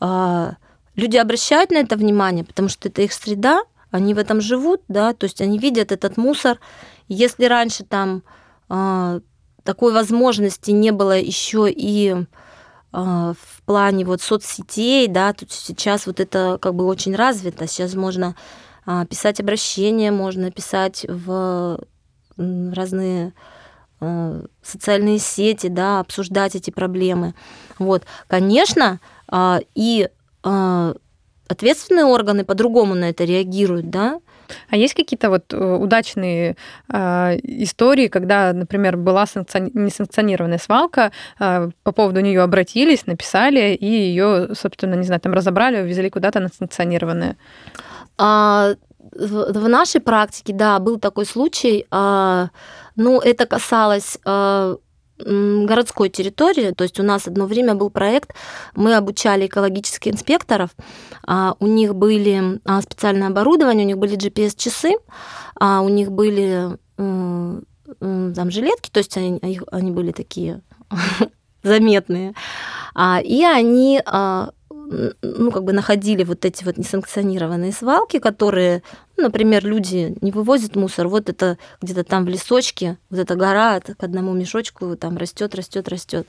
а, 0.00 0.54
люди 0.96 1.16
обращают 1.16 1.70
на 1.70 1.78
это 1.78 1.96
внимание, 1.96 2.44
потому 2.44 2.68
что 2.68 2.88
это 2.88 3.02
их 3.02 3.12
среда, 3.12 3.62
они 3.90 4.14
в 4.14 4.18
этом 4.18 4.40
живут, 4.40 4.82
да, 4.88 5.12
то 5.12 5.24
есть 5.24 5.40
они 5.40 5.58
видят 5.58 5.92
этот 5.92 6.16
мусор. 6.16 6.58
Если 7.08 7.44
раньше 7.44 7.84
там 7.84 8.22
э, 8.70 9.20
такой 9.64 9.92
возможности 9.92 10.70
не 10.70 10.92
было 10.92 11.18
еще 11.18 11.70
и 11.70 12.14
э, 12.14 12.24
в 12.92 13.62
плане 13.66 14.06
вот 14.06 14.22
соцсетей, 14.22 15.08
да, 15.08 15.34
то 15.34 15.44
сейчас 15.48 16.06
вот 16.06 16.20
это 16.20 16.58
как 16.60 16.74
бы 16.74 16.86
очень 16.86 17.14
развито. 17.14 17.66
Сейчас 17.66 17.94
можно 17.94 18.34
э, 18.86 19.04
писать 19.10 19.40
обращения, 19.40 20.10
можно 20.10 20.50
писать 20.50 21.04
в 21.08 21.78
разные 22.38 23.34
социальные 24.62 25.20
сети, 25.20 25.68
да, 25.68 26.00
обсуждать 26.00 26.56
эти 26.56 26.70
проблемы. 26.70 27.34
Вот, 27.78 28.02
конечно, 28.26 28.98
и 29.76 30.08
ответственные 30.42 32.04
органы 32.04 32.44
по-другому 32.44 32.94
на 32.94 33.10
это 33.10 33.24
реагируют, 33.24 33.90
да? 33.90 34.20
А 34.70 34.76
есть 34.76 34.94
какие-то 34.94 35.30
вот 35.30 35.52
э, 35.52 35.56
удачные 35.56 36.56
э, 36.92 37.38
истории, 37.42 38.08
когда, 38.08 38.52
например, 38.52 38.96
была 38.96 39.26
санкциони... 39.26 39.70
несанкционированная 39.74 40.58
свалка, 40.58 41.12
э, 41.38 41.70
по 41.82 41.92
поводу 41.92 42.20
нее 42.20 42.42
обратились, 42.42 43.06
написали, 43.06 43.74
и 43.74 43.86
ее, 43.86 44.54
собственно, 44.54 44.94
не 44.94 45.04
знаю, 45.04 45.20
там 45.20 45.32
разобрали, 45.32 45.82
увезли 45.82 46.10
куда-то 46.10 46.40
на 46.40 46.48
санкционированное? 46.48 47.36
А, 48.18 48.74
в 49.12 49.68
нашей 49.68 50.00
практике, 50.00 50.52
да, 50.52 50.78
был 50.78 50.98
такой 50.98 51.26
случай, 51.26 51.86
а, 51.90 52.48
но 52.96 53.20
это 53.20 53.46
касалось 53.46 54.18
а, 54.24 54.76
городской 55.24 56.08
территории. 56.08 56.72
То 56.72 56.84
есть 56.84 57.00
у 57.00 57.02
нас 57.02 57.26
одно 57.26 57.46
время 57.46 57.74
был 57.74 57.90
проект, 57.90 58.34
мы 58.74 58.94
обучали 58.94 59.46
экологических 59.46 60.12
инспекторов, 60.12 60.70
а, 61.26 61.54
у 61.58 61.66
них 61.66 61.94
были 61.94 62.60
специальное 62.82 63.28
оборудование, 63.28 63.84
у 63.84 63.88
них 63.88 63.98
были 63.98 64.16
GPS-часы, 64.16 64.94
у 65.60 65.88
них 65.88 66.10
были 66.12 66.76
там 66.96 68.50
жилетки, 68.50 68.90
то 68.90 68.98
есть 68.98 69.16
они, 69.16 69.60
они 69.70 69.90
были 69.90 70.12
такие 70.12 70.62
заметные, 71.62 72.34
и 73.22 73.44
они 73.44 74.00
ну, 75.22 75.50
как 75.50 75.64
бы 75.64 75.72
находили 75.72 76.24
вот 76.24 76.44
эти 76.44 76.64
вот 76.64 76.76
несанкционированные 76.76 77.72
свалки, 77.72 78.18
которые, 78.18 78.82
ну, 79.16 79.24
например, 79.24 79.64
люди 79.64 80.16
не 80.20 80.32
вывозят 80.32 80.76
мусор, 80.76 81.08
вот 81.08 81.28
это 81.28 81.58
где-то 81.80 82.04
там 82.04 82.24
в 82.24 82.28
лесочке, 82.28 82.98
вот 83.10 83.20
эта 83.20 83.34
гора 83.34 83.80
к 83.80 84.02
одному 84.02 84.32
мешочку 84.32 84.96
там 84.96 85.16
растет, 85.16 85.54
растет, 85.54 85.88
растет. 85.88 86.26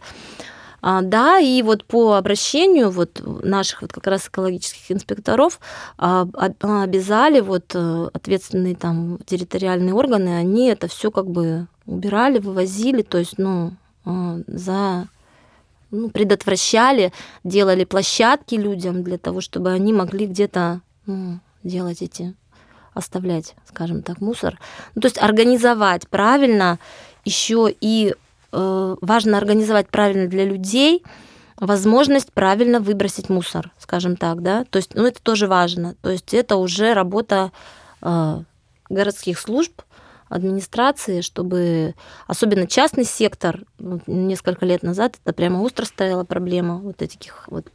А, 0.86 1.02
да, 1.02 1.40
и 1.40 1.62
вот 1.62 1.86
по 1.86 2.16
обращению 2.16 2.92
вот 2.92 3.22
наших 3.24 3.84
вот 3.84 3.94
как 3.94 4.06
раз 4.06 4.28
экологических 4.28 4.92
инспекторов 4.92 5.62
а, 5.98 6.28
обязали 6.60 7.40
вот 7.40 7.72
э, 7.74 8.10
ответственные 8.12 8.76
там 8.76 9.18
территориальные 9.26 9.94
органы, 9.94 10.38
они 10.38 10.68
это 10.68 10.90
все 10.90 11.10
как 11.10 11.28
бы 11.28 11.68
убирали, 11.86 12.40
вывозили, 12.40 13.02
то 13.02 13.18
есть, 13.18 13.38
ну, 13.38 13.72
а, 14.04 14.40
за 14.48 15.08
ну, 15.94 16.10
предотвращали, 16.10 17.14
делали 17.44 17.86
площадки 17.86 18.56
людям 18.56 19.04
для 19.04 19.18
того, 19.18 19.42
чтобы 19.42 19.72
они 19.72 19.94
могли 19.94 20.26
где-то 20.26 20.82
ну, 21.06 21.40
делать 21.64 22.02
эти, 22.02 22.34
оставлять, 22.94 23.56
скажем 23.66 24.02
так, 24.02 24.20
мусор. 24.20 24.60
Ну, 24.96 25.02
то 25.02 25.06
есть 25.06 25.22
организовать 25.22 26.10
правильно, 26.10 26.80
еще 27.26 27.74
и 27.80 28.16
э, 28.52 28.96
важно 29.02 29.38
организовать 29.38 29.88
правильно 29.90 30.28
для 30.28 30.46
людей 30.46 31.04
возможность 31.58 32.34
правильно 32.34 32.80
выбросить 32.80 33.30
мусор, 33.30 33.72
скажем 33.78 34.18
так, 34.18 34.42
да. 34.42 34.66
То 34.66 34.78
есть, 34.78 34.96
ну, 34.96 35.06
это 35.06 35.22
тоже 35.22 35.48
важно. 35.48 35.96
То 36.02 36.10
есть 36.10 36.34
это 36.34 36.56
уже 36.56 36.94
работа 36.94 37.52
э, 38.02 38.42
городских 38.90 39.40
служб, 39.40 39.84
администрации, 40.34 41.22
чтобы 41.22 41.96
особенно 42.28 42.68
частный 42.68 43.06
сектор, 43.06 43.62
ну, 43.80 44.00
несколько 44.08 44.66
лет 44.66 44.84
назад 44.84 45.16
это 45.24 45.34
прямо 45.34 45.62
остро 45.62 45.86
стояла 45.86 46.24
проблема 46.24 46.78
вот 46.78 47.02
этих 47.02 47.48
вот 47.48 47.68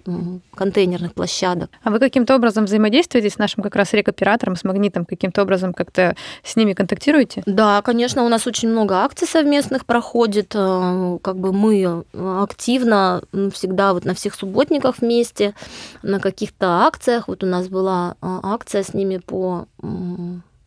контейнерных 0.54 1.14
площадок. 1.14 1.70
А 1.82 1.90
вы 1.90 1.98
каким-то 1.98 2.34
образом 2.34 2.64
взаимодействуете 2.64 3.30
с 3.30 3.38
нашим 3.38 3.62
как 3.62 3.76
раз 3.76 3.92
рекоператором, 3.92 4.56
с 4.56 4.64
магнитом, 4.64 5.04
каким-то 5.04 5.42
образом 5.42 5.72
как-то 5.72 6.16
с 6.42 6.56
ними 6.56 6.72
контактируете? 6.72 7.42
Да, 7.46 7.82
конечно, 7.82 8.24
у 8.24 8.28
нас 8.28 8.46
очень 8.46 8.68
много 8.68 8.96
акций 8.96 9.28
совместных 9.28 9.86
проходит, 9.86 10.52
э, 10.54 11.18
как 11.22 11.38
бы 11.38 11.52
мы 11.52 12.04
активно 12.12 13.22
всегда 13.52 13.92
вот 13.92 14.04
на 14.04 14.14
всех 14.14 14.34
субботниках 14.34 14.98
вместе, 14.98 15.54
на 16.02 16.20
каких-то 16.20 16.86
акциях, 16.86 17.28
вот 17.28 17.42
у 17.42 17.46
нас 17.46 17.68
была 17.68 18.16
а, 18.20 18.40
акция 18.54 18.82
с 18.82 18.94
ними 18.94 19.18
по 19.18 19.66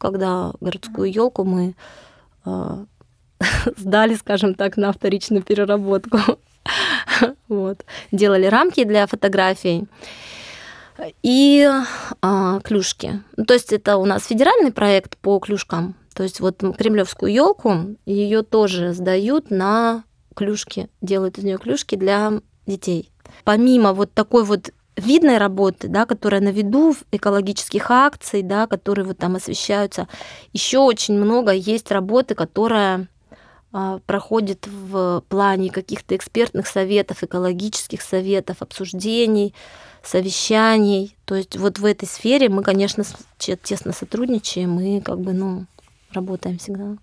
когда 0.02 0.52
городскую 0.60 1.12
елку 1.12 1.44
мы 1.44 1.76
э, 2.46 2.86
сдали, 3.78 4.16
скажем 4.16 4.56
так, 4.56 4.78
на 4.78 4.92
вторичную 4.92 5.44
переработку. 5.44 6.18
вот. 7.48 7.86
Делали 8.12 8.48
рамки 8.48 8.84
для 8.84 9.06
фотографий 9.06 9.88
и 11.24 11.70
э, 12.22 12.60
клюшки. 12.64 13.24
То 13.48 13.54
есть 13.54 13.72
это 13.72 13.98
у 13.98 14.06
нас 14.06 14.26
федеральный 14.26 14.72
проект 14.72 15.18
по 15.18 15.40
клюшкам. 15.40 15.96
То 16.14 16.24
есть 16.24 16.40
вот 16.40 16.64
кремлевскую 16.78 17.32
елку 17.32 17.96
ее 18.06 18.42
тоже 18.42 18.94
сдают 18.94 19.50
на 19.50 20.04
клюшки, 20.36 20.90
делают 21.02 21.38
из 21.38 21.44
нее 21.44 21.58
клюшки 21.58 21.96
для 21.96 22.34
детей. 22.66 23.12
Помимо 23.44 23.94
вот 23.94 24.14
такой 24.14 24.44
вот 24.44 24.72
видной 25.02 25.38
работы, 25.38 25.88
да, 25.88 26.06
которая 26.06 26.42
на 26.42 26.50
виду 26.50 26.96
экологических 27.12 27.90
акций, 27.92 28.42
да, 28.42 28.68
которые 28.68 29.06
вот 29.06 29.18
там 29.18 29.36
освещаются, 29.36 30.08
еще 30.54 30.80
очень 30.80 31.16
много 31.16 31.52
есть 31.52 31.92
работы, 31.92 32.36
которая 32.36 33.08
а, 33.74 34.00
проходит 34.06 34.68
в 34.68 35.24
плане 35.30 35.70
каких-то 35.70 36.16
экспертных 36.16 36.68
советов, 36.68 37.24
экологических 37.24 38.02
советов, 38.02 38.58
обсуждений, 38.60 39.54
совещаний. 40.04 41.16
То 41.26 41.36
есть 41.36 41.58
вот 41.58 41.80
в 41.80 41.86
этой 41.86 42.08
сфере 42.08 42.50
мы, 42.50 42.64
конечно, 42.64 43.04
тесно 43.38 43.94
сотрудничаем 43.94 44.80
и 44.80 45.00
как 45.00 45.20
бы, 45.20 45.34
ну, 45.34 45.66
работаем 46.14 46.58
всегда. 46.58 46.98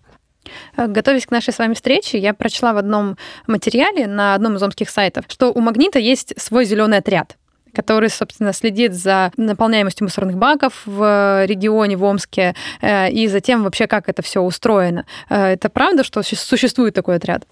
Готовясь 0.77 1.27
к 1.27 1.31
нашей 1.31 1.53
с 1.53 1.59
вами 1.59 1.75
встрече, 1.75 2.19
я 2.19 2.33
прочла 2.35 2.73
в 2.73 2.79
одном 2.79 3.17
материале 3.47 4.07
на 4.07 4.35
одном 4.35 4.57
из 4.57 4.63
омских 4.63 4.89
сайтов, 4.91 5.25
что 5.29 5.53
у 5.53 5.61
Магнита 5.61 5.99
есть 5.99 6.39
свой 6.41 6.65
зеленый 6.65 6.99
отряд 6.99 7.37
который, 7.75 8.11
собственно, 8.11 8.53
следит 8.53 8.95
за 8.95 9.33
наполняемостью 9.37 10.05
мусорных 10.05 10.37
баков 10.37 10.83
в 10.87 11.45
регионе, 11.47 11.97
в 11.97 12.05
Омске, 12.05 12.55
э, 12.81 13.11
и 13.11 13.29
за 13.29 13.41
тем 13.41 13.65
вообще, 13.65 13.87
как 13.87 14.09
это 14.09 14.23
все 14.23 14.41
устроено. 14.41 15.05
Э, 15.29 15.53
это 15.53 15.69
правда, 15.69 16.05
что 16.05 16.23
существует 16.23 16.95
такой 16.95 17.17
отряд? 17.17 17.45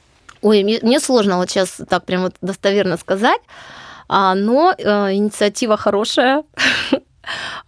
Ой, 0.43 0.63
мне, 0.63 0.79
мне 0.83 1.01
сложно 1.01 1.39
вот 1.39 1.51
сейчас 1.51 1.81
так 1.89 2.05
прям 2.05 2.23
вот 2.23 2.35
достоверно 2.41 2.97
сказать, 2.97 3.41
а, 4.09 4.35
но 4.35 4.75
э, 4.77 5.15
инициатива 5.15 5.77
хорошая. 5.77 6.45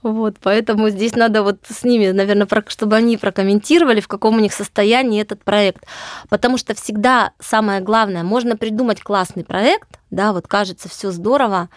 Вот, 0.04 0.36
поэтому 0.40 0.88
здесь 0.88 1.16
надо 1.16 1.42
вот 1.42 1.58
с 1.68 1.82
ними, 1.82 2.12
наверное, 2.12 2.46
чтобы 2.68 2.94
они 2.94 3.16
прокомментировали, 3.16 4.00
в 4.00 4.06
каком 4.06 4.36
у 4.36 4.38
них 4.38 4.52
состоянии 4.52 5.20
этот 5.20 5.42
проект. 5.42 5.84
Потому 6.28 6.58
что 6.58 6.76
всегда 6.76 7.32
самое 7.40 7.80
главное, 7.80 8.22
можно 8.22 8.56
придумать 8.56 9.00
классный 9.02 9.42
проект, 9.44 9.98
да, 10.12 10.32
вот 10.32 10.46
кажется, 10.46 10.88
все 10.88 11.10
здорово, 11.10 11.70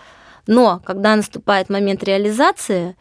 но 0.47 0.81
когда 0.85 1.15
наступает 1.15 1.69
момент 1.69 2.03
реализации 2.03 2.95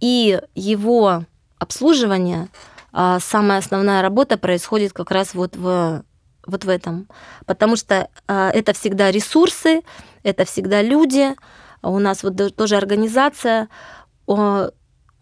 и 0.00 0.40
его 0.54 1.24
обслуживания, 1.58 2.48
а, 2.92 3.20
самая 3.20 3.58
основная 3.58 4.02
работа 4.02 4.36
происходит 4.36 4.92
как 4.92 5.10
раз 5.10 5.34
вот 5.34 5.56
в 5.56 6.04
вот 6.44 6.64
в 6.64 6.68
этом. 6.68 7.08
Потому 7.46 7.76
что 7.76 8.08
а, 8.26 8.50
это 8.50 8.72
всегда 8.72 9.10
ресурсы, 9.10 9.82
это 10.24 10.44
всегда 10.44 10.82
люди. 10.82 11.34
У 11.82 11.98
нас 11.98 12.22
вот 12.22 12.56
тоже 12.56 12.76
организация 12.76 13.68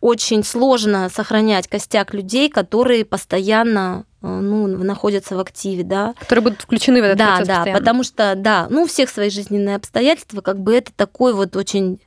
очень 0.00 0.44
сложно 0.44 1.08
сохранять 1.08 1.68
костяк 1.68 2.14
людей, 2.14 2.48
которые 2.48 3.04
постоянно 3.04 4.04
э, 4.04 4.09
ну, 4.22 4.66
находятся 4.66 5.37
в 5.37 5.40
активе, 5.40 5.83
да. 5.83 6.14
Которые 6.20 6.44
будут 6.44 6.62
включены 6.62 7.00
в 7.00 7.04
этот 7.04 7.18
да, 7.18 7.26
процесс 7.37 7.46
Да, 7.46 7.54
постоянно. 7.56 7.78
потому 7.78 8.02
что, 8.04 8.35
да, 8.37 8.66
ну, 8.70 8.83
у 8.83 8.87
всех 8.87 9.09
свои 9.09 9.30
жизненные 9.30 9.76
обстоятельства, 9.76 10.40
как 10.40 10.59
бы 10.59 10.74
это 10.74 10.92
такой 10.94 11.33
вот 11.33 11.56
очень 11.56 12.00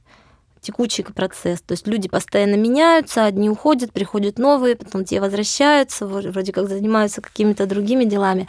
текучий 0.61 1.03
процесс. 1.03 1.61
То 1.61 1.73
есть 1.73 1.87
люди 1.87 2.07
постоянно 2.07 2.55
меняются, 2.55 3.25
одни 3.25 3.49
уходят, 3.49 3.91
приходят 3.91 4.39
новые, 4.39 4.75
потом 4.75 5.05
те 5.05 5.19
возвращаются, 5.19 6.07
вроде 6.07 6.53
как 6.53 6.69
занимаются 6.69 7.21
какими-то 7.21 7.65
другими 7.65 8.05
делами. 8.05 8.47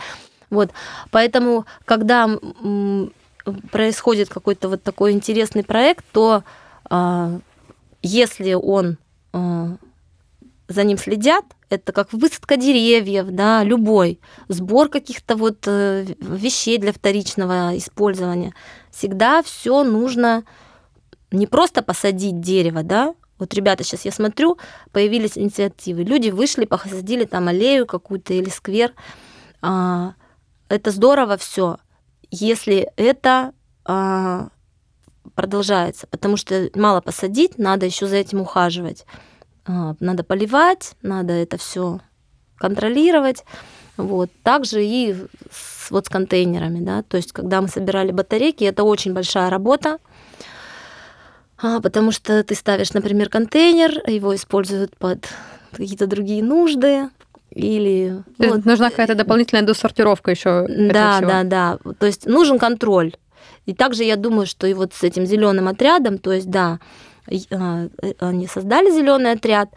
Вот. 0.48 0.70
Поэтому, 1.10 1.66
когда 1.84 2.30
происходит 3.70 4.28
какой-то 4.28 4.68
вот 4.68 4.82
такой 4.82 5.12
интересный 5.12 5.64
проект, 5.64 6.04
то 6.12 6.44
а, 6.88 7.40
если 8.02 8.54
он 8.54 8.96
а, 9.32 9.76
за 10.68 10.84
ним 10.84 10.98
следят, 10.98 11.44
это 11.68 11.92
как 11.92 12.12
высадка 12.12 12.56
деревьев, 12.56 13.26
да, 13.30 13.64
любой 13.64 14.20
сбор 14.48 14.88
каких-то 14.88 15.36
вот 15.36 15.66
э, 15.66 16.06
вещей 16.20 16.78
для 16.78 16.92
вторичного 16.92 17.76
использования. 17.76 18.54
Всегда 18.90 19.42
все 19.42 19.84
нужно 19.84 20.44
не 21.30 21.46
просто 21.46 21.82
посадить 21.82 22.40
дерево, 22.40 22.82
да, 22.82 23.14
вот, 23.38 23.52
ребята, 23.52 23.82
сейчас 23.82 24.04
я 24.04 24.12
смотрю, 24.12 24.58
появились 24.92 25.36
инициативы. 25.36 26.04
Люди 26.04 26.30
вышли, 26.30 26.66
посадили 26.66 27.24
там 27.24 27.48
аллею 27.48 27.84
какую-то 27.84 28.32
или 28.32 28.48
сквер. 28.48 28.94
А, 29.60 30.14
это 30.68 30.90
здорово 30.92 31.36
все, 31.36 31.78
если 32.30 32.90
это 32.96 33.52
а, 33.84 34.48
продолжается, 35.34 36.06
потому 36.06 36.36
что 36.36 36.70
мало 36.74 37.00
посадить, 37.00 37.58
надо 37.58 37.86
еще 37.86 38.06
за 38.06 38.16
этим 38.16 38.40
ухаживать. 38.40 39.04
А, 39.66 39.94
надо 40.00 40.24
поливать, 40.24 40.94
надо 41.02 41.32
это 41.32 41.56
все 41.56 42.00
контролировать. 42.58 43.44
Вот. 43.96 44.30
Также 44.42 44.84
и 44.84 45.14
с, 45.50 45.90
вот 45.90 46.06
с 46.06 46.08
контейнерами. 46.08 46.80
Да? 46.80 47.02
То 47.02 47.16
есть, 47.16 47.32
когда 47.32 47.60
мы 47.60 47.68
собирали 47.68 48.12
батарейки, 48.12 48.64
это 48.64 48.84
очень 48.84 49.14
большая 49.14 49.50
работа, 49.50 49.98
а, 51.56 51.80
потому 51.80 52.10
что 52.10 52.42
ты 52.42 52.54
ставишь, 52.54 52.92
например, 52.92 53.28
контейнер, 53.28 54.08
его 54.08 54.34
используют 54.34 54.96
под 54.96 55.28
какие-то 55.72 56.06
другие 56.06 56.42
нужды, 56.42 57.08
или 57.50 58.22
вот. 58.38 58.64
нужна 58.64 58.90
какая-то 58.90 59.14
дополнительная 59.14 59.64
досортировка 59.64 60.32
еще. 60.32 60.66
Да, 60.68 61.20
да, 61.20 61.44
да. 61.44 61.78
То 61.98 62.06
есть 62.06 62.26
нужен 62.26 62.58
контроль. 62.58 63.14
И 63.64 63.74
также 63.74 64.02
я 64.02 64.16
думаю, 64.16 64.46
что 64.46 64.66
и 64.66 64.74
вот 64.74 64.92
с 64.92 65.02
этим 65.04 65.24
зеленым 65.24 65.68
отрядом, 65.68 66.18
то 66.18 66.32
есть 66.32 66.50
да, 66.50 66.80
они 67.26 68.46
создали 68.46 68.90
зеленый 68.90 69.32
отряд, 69.32 69.70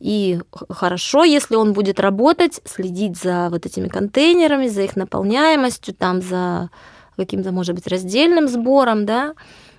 И 0.00 0.40
хорошо, 0.70 1.24
если 1.24 1.56
он 1.56 1.72
будет 1.72 2.00
работать, 2.00 2.60
следить 2.64 3.16
за 3.18 3.48
вот 3.50 3.66
этими 3.66 3.88
контейнерами, 3.88 4.68
за 4.68 4.82
их 4.82 4.96
наполняемостью, 4.96 5.94
там, 5.94 6.22
за 6.22 6.70
каким-то, 7.16 7.52
может 7.52 7.74
быть, 7.74 7.86
раздельным 7.86 8.48
сбором, 8.48 9.04
да, 9.04 9.34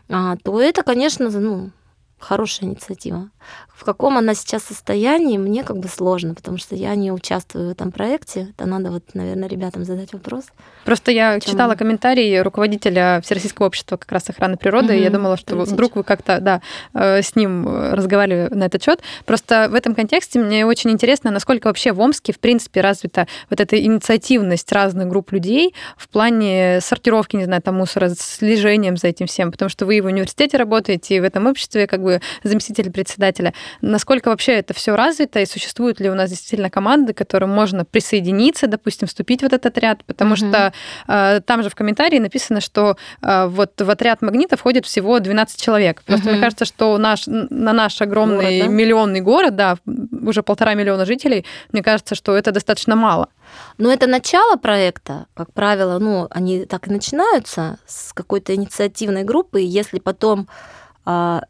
а, 0.09 0.35
то 0.43 0.61
это, 0.61 0.83
конечно, 0.83 1.29
ну, 1.29 1.71
хорошая 2.21 2.69
инициатива. 2.69 3.29
В 3.75 3.83
каком 3.83 4.17
она 4.17 4.35
сейчас 4.35 4.63
состоянии, 4.63 5.39
мне 5.39 5.63
как 5.63 5.77
бы 5.77 5.87
сложно, 5.87 6.35
потому 6.35 6.59
что 6.59 6.75
я 6.75 6.93
не 6.93 7.11
участвую 7.11 7.67
в 7.67 7.71
этом 7.71 7.91
проекте. 7.91 8.49
Это 8.55 8.67
надо 8.67 8.91
вот, 8.91 9.03
наверное, 9.15 9.49
ребятам 9.49 9.85
задать 9.85 10.13
вопрос. 10.13 10.45
Просто 10.85 11.11
я 11.11 11.39
читала 11.39 11.73
комментарии 11.73 12.37
руководителя 12.37 13.21
Всероссийского 13.23 13.67
общества 13.67 13.97
как 13.97 14.11
раз 14.11 14.29
охраны 14.29 14.57
природы, 14.57 14.93
угу, 14.93 14.93
и 14.93 15.03
я 15.03 15.09
думала, 15.09 15.35
что 15.35 15.59
Тысяч. 15.59 15.73
вдруг 15.73 15.95
вы 15.95 16.03
как-то 16.03 16.39
да, 16.39 16.61
э, 16.93 17.23
с 17.23 17.35
ним 17.35 17.67
разговаривали 17.67 18.53
на 18.53 18.65
этот 18.65 18.83
счет. 18.83 19.01
Просто 19.25 19.67
в 19.69 19.73
этом 19.73 19.95
контексте 19.95 20.39
мне 20.39 20.65
очень 20.65 20.91
интересно, 20.91 21.31
насколько 21.31 21.67
вообще 21.67 21.91
в 21.91 21.99
Омске, 21.99 22.33
в 22.33 22.39
принципе, 22.39 22.81
развита 22.81 23.27
вот 23.49 23.59
эта 23.59 23.81
инициативность 23.81 24.71
разных 24.71 25.07
групп 25.07 25.31
людей 25.31 25.73
в 25.97 26.07
плане 26.09 26.81
сортировки, 26.81 27.35
не 27.35 27.45
знаю, 27.45 27.63
там 27.63 27.77
мусора, 27.77 28.09
слежением 28.09 28.97
за 28.97 29.07
этим 29.07 29.25
всем, 29.25 29.51
потому 29.51 29.69
что 29.69 29.87
вы 29.87 29.97
и 29.97 30.01
в 30.01 30.05
университете 30.05 30.57
работаете, 30.57 31.15
и 31.15 31.19
в 31.19 31.23
этом 31.23 31.47
обществе 31.47 31.87
как 31.87 32.03
бы 32.03 32.10
заместитель 32.43 32.91
председателя. 32.91 33.53
Насколько 33.81 34.29
вообще 34.29 34.53
это 34.53 34.73
все 34.73 34.95
развито, 34.95 35.39
и 35.39 35.45
существуют 35.45 35.99
ли 35.99 36.09
у 36.09 36.15
нас 36.15 36.29
действительно 36.29 36.69
команды, 36.69 37.13
к 37.13 37.17
которым 37.17 37.51
можно 37.51 37.85
присоединиться, 37.85 38.67
допустим, 38.67 39.07
вступить 39.07 39.41
в 39.41 39.45
этот 39.45 39.65
отряд, 39.65 40.03
потому 40.05 40.31
угу. 40.31 40.37
что 40.37 40.73
э, 41.07 41.41
там 41.45 41.63
же 41.63 41.69
в 41.69 41.75
комментарии 41.75 42.19
написано, 42.19 42.61
что 42.61 42.97
э, 43.21 43.45
вот 43.47 43.79
в 43.79 43.89
отряд 43.89 44.21
магнита 44.21 44.57
входит 44.57 44.85
всего 44.85 45.19
12 45.19 45.61
человек. 45.61 46.01
Просто 46.03 46.25
угу. 46.25 46.33
мне 46.33 46.41
кажется, 46.41 46.65
что 46.65 46.97
наш, 46.97 47.23
на 47.27 47.73
наш 47.73 48.01
огромный 48.01 48.59
город, 48.59 48.59
да? 48.59 48.67
миллионный 48.67 49.21
город, 49.21 49.55
да, 49.55 49.77
уже 50.21 50.43
полтора 50.43 50.73
миллиона 50.73 51.05
жителей, 51.05 51.45
мне 51.71 51.83
кажется, 51.83 52.15
что 52.15 52.35
это 52.35 52.51
достаточно 52.51 52.95
мало. 52.95 53.29
Но 53.77 53.91
это 53.91 54.07
начало 54.07 54.55
проекта, 54.57 55.25
как 55.33 55.53
правило, 55.53 55.99
ну, 55.99 56.27
они 56.29 56.65
так 56.65 56.87
и 56.87 56.91
начинаются 56.91 57.77
с 57.85 58.13
какой-то 58.13 58.55
инициативной 58.55 59.23
группы, 59.23 59.61
и 59.61 59.65
если 59.65 59.99
потом 59.99 60.47
а, 61.05 61.43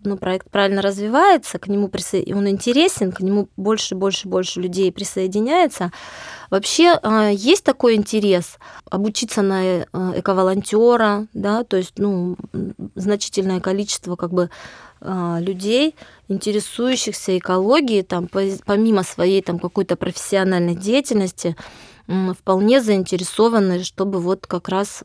ну, 0.00 0.16
проект 0.16 0.50
правильно 0.50 0.82
развивается, 0.82 1.58
к 1.58 1.68
нему 1.68 1.88
присо... 1.88 2.18
он 2.34 2.48
интересен, 2.48 3.12
к 3.12 3.20
нему 3.20 3.48
больше, 3.56 3.94
больше, 3.94 4.28
больше 4.28 4.60
людей 4.60 4.92
присоединяется. 4.92 5.92
Вообще 6.50 6.98
э, 7.02 7.30
есть 7.34 7.64
такой 7.64 7.94
интерес 7.94 8.58
обучиться 8.90 9.42
на 9.42 9.62
э, 9.64 9.84
эковолонтера, 10.16 11.26
да, 11.32 11.64
то 11.64 11.76
есть 11.76 11.94
ну, 11.98 12.36
значительное 12.94 13.60
количество 13.60 14.16
как 14.16 14.32
бы 14.32 14.50
людей, 15.04 15.96
интересующихся 16.28 17.36
экологией, 17.36 18.04
там, 18.04 18.28
помимо 18.28 19.02
своей 19.02 19.42
там, 19.42 19.58
какой-то 19.58 19.96
профессиональной 19.96 20.76
деятельности, 20.76 21.56
вполне 22.06 22.80
заинтересованы, 22.80 23.82
чтобы 23.82 24.20
вот 24.20 24.46
как 24.46 24.68
раз 24.68 25.02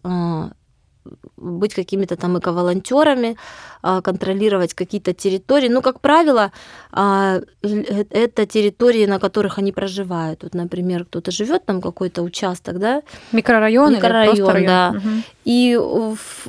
быть 1.37 1.73
какими-то 1.73 2.15
там 2.15 2.37
эко-волонтерами, 2.37 3.37
а, 3.81 4.01
контролировать 4.01 4.73
какие-то 4.73 5.13
территории. 5.13 5.69
Ну, 5.69 5.81
как 5.81 6.01
правило, 6.01 6.51
а, 6.91 7.39
э, 7.63 8.03
это 8.09 8.45
территории, 8.45 9.05
на 9.05 9.19
которых 9.19 9.57
они 9.57 9.71
проживают. 9.71 10.43
Вот, 10.43 10.53
например, 10.53 11.05
кто-то 11.05 11.31
живет 11.31 11.65
там 11.65 11.81
какой-то 11.81 12.23
участок, 12.23 12.79
да? 12.79 13.01
Микрорайон, 13.31 13.93
Микрорайон, 13.93 14.57
или 14.57 14.65
да. 14.65 14.93
Угу. 14.95 15.09
И, 15.45 15.79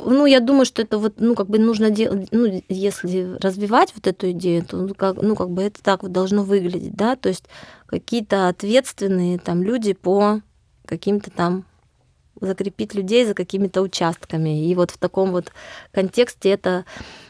ну, 0.04 0.26
я 0.26 0.40
думаю, 0.40 0.64
что 0.64 0.82
это 0.82 0.98
вот, 0.98 1.14
ну, 1.18 1.34
как 1.34 1.48
бы 1.48 1.58
нужно 1.58 1.90
делать, 1.90 2.28
ну, 2.32 2.62
если 2.68 3.36
развивать 3.40 3.92
вот 3.94 4.06
эту 4.06 4.30
идею, 4.32 4.64
то, 4.64 4.76
ну, 4.76 4.94
как, 4.94 5.16
ну, 5.22 5.36
как 5.36 5.50
бы 5.50 5.62
это 5.62 5.82
так 5.82 6.02
вот 6.02 6.12
должно 6.12 6.42
выглядеть, 6.42 6.96
да, 6.96 7.14
то 7.14 7.28
есть 7.28 7.44
какие-то 7.86 8.48
ответственные 8.48 9.38
там 9.38 9.62
люди 9.62 9.92
по 9.92 10.40
каким-то 10.84 11.30
там 11.30 11.64
закрепить 12.40 12.94
людей 12.94 13.24
за 13.24 13.34
какими-то 13.34 13.82
участками. 13.82 14.66
И 14.66 14.74
вот 14.74 14.90
в 14.90 14.98
таком 14.98 15.32
вот 15.32 15.52
контексте 15.92 16.50
это 16.50 16.84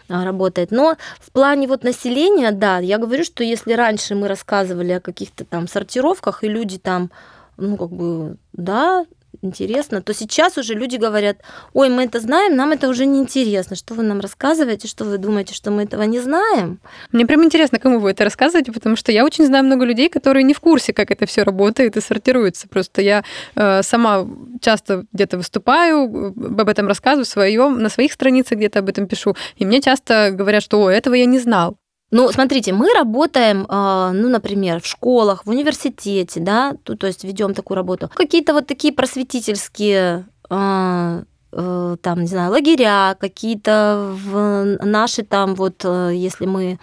а, 0.09 0.25
работает. 0.25 0.71
Но 0.71 0.97
в 1.21 1.33
плане 1.33 1.69
вот 1.69 1.85
населения, 1.85 2.51
да, 2.51 2.79
я 2.79 2.99
говорю, 2.99 3.25
что 3.25 3.45
если 3.45 3.73
раньше 3.73 4.15
мы 4.15 4.29
рассказывали 4.29 4.93
о 4.93 5.01
каких-то 5.01 5.45
там 5.45 5.69
сортировках, 5.69 6.45
и 6.45 6.49
люди 6.49 6.79
там, 6.79 7.11
ну, 7.57 7.77
как 7.77 7.91
бы, 7.91 8.37
да, 8.53 9.07
интересно, 9.43 10.03
то 10.03 10.15
сейчас 10.15 10.59
уже 10.59 10.75
люди 10.75 10.97
говорят, 10.97 11.39
ой, 11.73 11.89
мы 11.89 12.05
это 12.05 12.21
знаем, 12.21 12.57
нам 12.57 12.73
это 12.73 12.89
уже 12.89 13.07
не 13.07 13.21
интересно, 13.21 13.77
что 13.77 13.95
вы 13.95 14.03
нам 14.03 14.21
рассказываете, 14.21 14.89
что 14.89 15.05
вы 15.05 15.19
думаете, 15.19 15.55
что 15.55 15.71
мы 15.71 15.85
этого 15.85 16.03
не 16.03 16.21
знаем. 16.21 16.81
Мне 17.13 17.27
прям 17.27 17.45
интересно, 17.45 17.79
кому 17.79 17.99
вы 18.01 18.11
это 18.11 18.25
рассказываете, 18.25 18.73
потому 18.73 18.97
что 18.97 19.13
я 19.13 19.25
очень 19.25 19.47
знаю 19.47 19.65
много 19.65 19.85
людей, 19.85 20.09
которые 20.09 20.43
не 20.43 20.55
в 20.55 20.61
курсе, 20.61 20.93
как 20.93 21.11
это 21.11 21.27
все 21.27 21.43
работает 21.43 21.97
и 21.97 22.01
сортируется. 22.01 22.69
Просто 22.69 23.03
я 23.03 23.25
э, 23.55 23.83
сама 23.83 24.27
часто 24.61 25.05
где-то 25.13 25.37
выступаю, 25.37 26.35
об 26.37 26.69
этом 26.69 26.89
рассказываю 26.89 27.25
своем, 27.25 27.79
на 27.79 27.89
своих 27.89 28.13
страницах 28.13 28.59
где-то 28.59 28.81
об 28.81 28.89
этом 28.89 29.07
пишу, 29.07 29.37
и 29.57 29.65
мне 29.65 29.81
часто 29.81 30.31
говорят, 30.33 30.63
что 30.63 30.83
о, 30.83 30.91
этого 30.91 31.15
я 31.15 31.27
не 31.27 31.39
знал. 31.39 31.77
Ну, 32.11 32.33
смотрите, 32.33 32.73
мы 32.73 32.93
работаем, 32.95 33.67
а, 33.69 34.13
ну, 34.13 34.31
например, 34.31 34.81
в 34.81 34.87
школах, 34.87 35.45
в 35.45 35.51
университете, 35.51 36.41
да, 36.41 36.75
то, 36.83 37.07
есть 37.07 37.23
ведем 37.23 37.53
такую 37.53 37.77
работу. 37.77 38.11
Какие-то 38.15 38.55
вот 38.55 38.67
такие 38.67 38.95
просветительские 38.95 40.27
а, 40.49 41.25
э, 41.53 41.97
там, 42.01 42.21
не 42.23 42.27
знаю, 42.27 42.51
лагеря, 42.51 43.15
какие-то 43.21 44.15
в 44.25 44.79
наши 44.83 45.23
там 45.23 45.55
вот, 45.55 45.85
э, 45.85 46.13
если 46.15 46.47
мы 46.47 46.79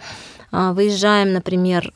а, 0.52 0.72
выезжаем, 0.72 1.32
например, 1.32 1.92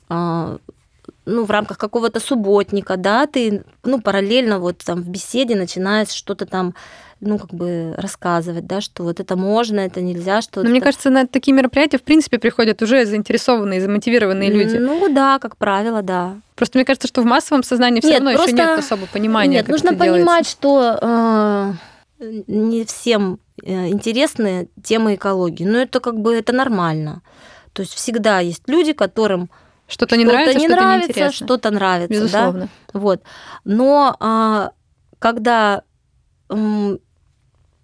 ну, 1.26 1.44
в 1.44 1.50
рамках 1.50 1.78
какого-то 1.78 2.18
субботника, 2.18 2.96
да, 2.96 3.26
ты, 3.26 3.64
ну, 3.84 4.00
параллельно 4.00 4.58
вот 4.58 4.78
там 4.78 5.02
в 5.02 5.08
беседе 5.08 5.54
начинаешь 5.54 6.08
что-то 6.08 6.46
там 6.46 6.74
ну, 7.20 7.38
как 7.38 7.52
бы 7.52 7.94
рассказывать, 7.96 8.66
да, 8.66 8.80
что 8.80 9.02
вот 9.02 9.20
это 9.20 9.36
можно, 9.36 9.80
это 9.80 10.00
нельзя, 10.00 10.40
что... 10.40 10.62
Но 10.62 10.70
мне 10.70 10.80
кажется, 10.80 11.10
на 11.10 11.26
такие 11.26 11.54
мероприятия, 11.54 11.98
в 11.98 12.02
принципе, 12.02 12.38
приходят 12.38 12.80
уже 12.82 13.04
заинтересованные, 13.04 13.80
замотивированные 13.80 14.50
люди. 14.50 14.76
Ну 14.76 15.12
да, 15.12 15.38
как 15.38 15.56
правило, 15.56 16.02
да. 16.02 16.36
Просто 16.54 16.78
мне 16.78 16.84
кажется, 16.84 17.08
что 17.08 17.20
в 17.20 17.26
массовом 17.26 17.62
сознании 17.62 18.00
все 18.00 18.14
равно 18.14 18.32
просто... 18.32 18.50
еще 18.50 18.56
нет 18.56 18.78
особо 18.78 19.06
понимания. 19.06 19.58
Нет, 19.58 19.68
нужно 19.68 19.94
понимать, 19.94 20.48
что 20.48 20.98
э, 21.00 21.72
не 22.46 22.84
всем 22.84 23.38
э, 23.62 23.88
интересны 23.88 24.68
темы 24.82 25.14
экологии. 25.14 25.64
Но 25.64 25.78
это 25.78 26.00
как 26.00 26.18
бы 26.18 26.34
это 26.34 26.52
нормально. 26.52 27.22
То 27.72 27.82
есть 27.82 27.94
всегда 27.94 28.40
есть 28.40 28.62
люди, 28.66 28.92
которым 28.92 29.50
что-то 29.86 30.16
не 30.16 30.24
что 30.24 30.32
нравится, 30.32 30.58
не 30.58 30.66
что-то 30.66 30.80
нравится, 30.82 31.32
что-то 31.32 31.70
нравится, 31.70 32.14
Безусловно. 32.14 32.68
да. 32.92 33.00
Вот. 33.00 33.22
Но 33.64 34.16
а, 34.20 34.72
когда 35.18 35.82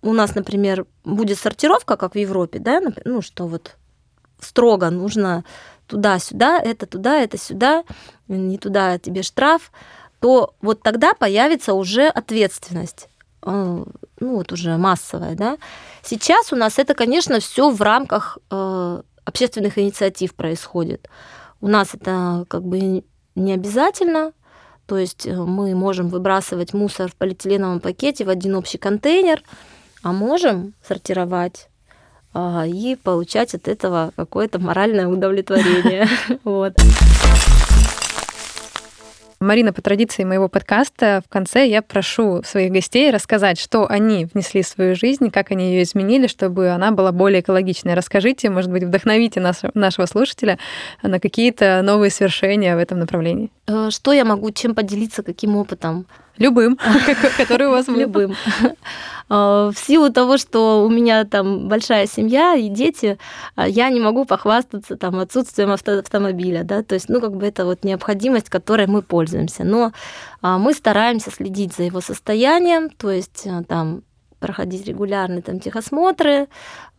у 0.07 0.13
нас, 0.13 0.35
например, 0.35 0.87
будет 1.05 1.39
сортировка, 1.39 1.97
как 1.97 2.15
в 2.15 2.19
Европе, 2.19 2.59
да, 2.59 2.81
ну 3.05 3.23
что 3.23 3.47
вот 3.47 3.77
строго 4.41 4.91
нужно 4.91 5.45
туда-сюда, 5.87 6.61
это 6.61 6.87
туда, 6.87 7.19
это 7.19 7.39
сюда, 7.39 7.85
не 8.29 8.59
туда 8.59 8.99
тебе 8.99 9.23
штраф, 9.23 9.73
то 10.21 10.55
вот 10.61 10.83
тогда 10.83 11.15
появится 11.15 11.75
уже 11.75 12.09
ответственность 12.09 13.09
э, 13.45 13.85
ну 14.21 14.37
вот 14.37 14.53
уже 14.53 14.77
массовая, 14.77 15.35
да. 15.35 15.59
Сейчас 16.03 16.53
у 16.53 16.57
нас 16.57 16.79
это, 16.79 16.95
конечно, 16.95 17.41
все 17.41 17.71
в 17.71 17.81
рамках 17.83 18.39
э, 18.51 19.03
общественных 19.25 19.79
инициатив 19.79 20.35
происходит. 20.35 21.09
У 21.61 21.69
нас 21.69 21.95
это 21.95 22.45
как 22.49 22.63
бы 22.63 23.05
не 23.35 23.53
обязательно, 23.53 24.33
то 24.87 24.97
есть 24.99 25.27
э, 25.27 25.35
мы 25.35 25.75
можем 25.75 26.09
выбрасывать 26.09 26.73
мусор 26.75 27.11
в 27.11 27.17
полиэтиленовом 27.17 27.81
пакете 27.81 28.25
в 28.25 28.31
один 28.31 28.55
общий 28.55 28.79
контейнер, 28.79 29.43
а 30.07 30.13
можем 30.13 30.73
сортировать 30.87 31.67
а, 32.33 32.65
и 32.65 32.95
получать 32.95 33.57
от 33.57 33.67
этого 33.67 34.13
какое-то 34.15 34.61
моральное 34.61 35.09
удовлетворение. 35.09 36.07
Вот. 36.45 36.75
Марина, 39.41 39.73
по 39.73 39.83
традиции 39.83 40.23
моего 40.23 40.49
подкаста, 40.49 41.23
в 41.27 41.29
конце 41.29 41.67
я 41.67 41.83
прошу 41.83 42.43
своих 42.45 42.71
гостей 42.71 43.11
рассказать, 43.11 43.59
что 43.59 43.87
они 43.91 44.27
внесли 44.33 44.63
в 44.63 44.69
свою 44.69 44.95
жизнь, 44.95 45.31
как 45.31 45.51
они 45.51 45.73
ее 45.73 45.83
изменили, 45.83 46.29
чтобы 46.29 46.71
она 46.71 46.93
была 46.93 47.11
более 47.11 47.41
экологичной. 47.41 47.95
Расскажите, 47.95 48.49
может 48.49 48.71
быть, 48.71 48.85
вдохновите 48.85 49.41
нас, 49.41 49.63
нашего 49.75 50.07
слушателя 50.07 50.59
на 51.03 51.19
какие-то 51.19 51.83
новые 51.83 52.13
свершения 52.13 52.77
в 52.77 52.79
этом 52.79 53.01
направлении. 53.01 53.51
Э, 53.67 53.91
что 53.91 54.13
я 54.13 54.25
могу, 54.25 54.53
чем 54.53 54.77
поделиться, 54.77 55.25
каким 55.25 55.57
опытом? 55.57 56.07
Любым, 56.39 56.79
который 57.37 57.69
у 57.69 57.71
вас 57.71 57.87
был. 57.87 57.97
Любым. 57.97 58.35
А, 59.29 59.71
в 59.73 59.79
силу 59.79 60.13
того, 60.13 60.37
что 60.39 60.85
у 60.85 60.91
меня 60.91 61.25
там 61.25 61.69
большая 61.69 62.07
семья 62.07 62.55
и 62.55 62.69
дети, 62.69 63.19
а, 63.55 63.69
я 63.69 63.89
не 63.91 64.01
могу 64.01 64.25
похвастаться 64.25 64.97
там 64.97 65.19
отсутствием 65.19 65.71
авто 65.71 65.99
автомобиля, 65.99 66.63
да, 66.65 66.83
то 66.83 66.95
есть, 66.95 67.09
ну, 67.09 67.21
как 67.21 67.37
бы 67.37 67.47
это 67.47 67.65
вот 67.65 67.85
необходимость, 67.85 68.51
которой 68.51 68.87
мы 68.87 69.03
пользуемся. 69.03 69.65
Но 69.65 69.93
а, 70.43 70.59
мы 70.59 70.73
стараемся 70.75 71.31
следить 71.31 71.75
за 71.75 71.85
его 71.85 72.01
состоянием, 72.01 72.91
то 72.91 73.11
есть 73.11 73.47
там 73.69 74.03
проходить 74.47 74.87
регулярные 74.87 75.43
там 75.43 75.59
техосмотры, 75.59 76.47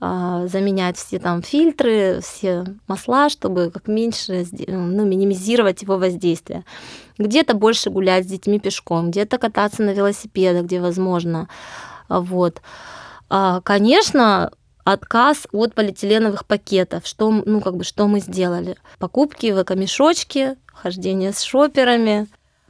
а, 0.01 0.47
заменять 0.47 0.97
все 0.97 1.17
там 1.17 1.41
фильтры, 1.41 2.19
все 2.21 2.65
масла, 2.87 3.29
чтобы 3.29 3.71
как 3.71 3.87
меньше, 3.87 4.45
ну, 4.67 5.05
минимизировать 5.05 5.81
его 5.81 5.97
воздействие. 5.97 6.65
Где-то 7.17 7.53
больше 7.53 7.89
гулять 7.89 8.25
с 8.25 8.27
детьми 8.27 8.59
пешком, 8.59 9.11
где-то 9.11 9.37
кататься 9.37 9.81
на 9.81 9.91
велосипедах, 9.91 10.65
где 10.65 10.81
возможно. 10.81 11.47
Вот. 12.09 12.61
А, 13.29 13.61
конечно, 13.61 14.51
отказ 14.83 15.47
от 15.53 15.73
полиэтиленовых 15.73 16.45
пакетов. 16.45 17.07
Что, 17.07 17.31
ну, 17.31 17.61
как 17.61 17.77
бы, 17.77 17.85
что 17.85 18.07
мы 18.07 18.19
сделали? 18.19 18.75
Покупки 18.99 19.51
в 19.51 19.61
эко-мешочки, 19.61 20.57
хождение 20.73 21.31
с 21.31 21.41
шоперами. 21.41 22.27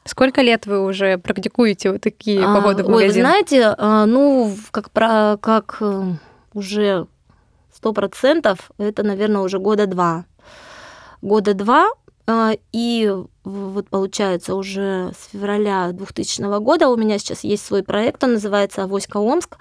Сколько 0.08 0.42
лет 0.42 0.66
вы 0.66 0.84
уже 0.84 1.18
практикуете 1.18 1.92
вот 1.92 2.02
такие 2.02 2.44
а, 2.44 2.56
походы 2.56 2.84
в 2.84 2.90
магазин? 2.90 3.08
Ой, 3.08 3.08
вы 3.08 3.14
знаете, 3.14 3.76
а, 3.78 4.06
ну, 4.06 4.56
как, 4.72 4.92
про, 4.92 5.38
как 5.42 5.78
э, 5.82 6.14
уже 6.54 7.08
сто 7.74 7.94
процентов, 7.94 8.72
это, 8.78 9.04
наверное, 9.04 9.42
уже 9.42 9.60
года 9.60 9.86
два. 9.86 10.26
Года 11.22 11.54
два, 11.54 11.90
а, 12.30 12.54
и 12.74 13.14
вот 13.44 13.90
получается 13.90 14.56
уже 14.56 15.14
с 15.18 15.30
февраля 15.32 15.92
2000 15.94 16.60
года 16.60 16.90
у 16.90 16.98
меня 16.98 17.20
сейчас 17.20 17.46
есть 17.46 17.66
свой 17.66 17.84
проект, 17.84 18.24
он 18.24 18.34
называется 18.34 18.84
«Авоська 18.84 19.18
Омск». 19.18 19.58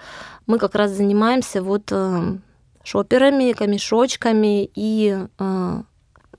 Мы 0.47 0.59
как 0.59 0.75
раз 0.75 0.91
занимаемся 0.91 1.61
вот 1.61 1.83
э, 1.91 2.37
шоперами, 2.83 3.53
камешочками 3.53 4.69
и 4.75 5.17
э, 5.39 5.81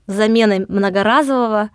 заменой 0.05 0.65
многоразового. 0.67 1.71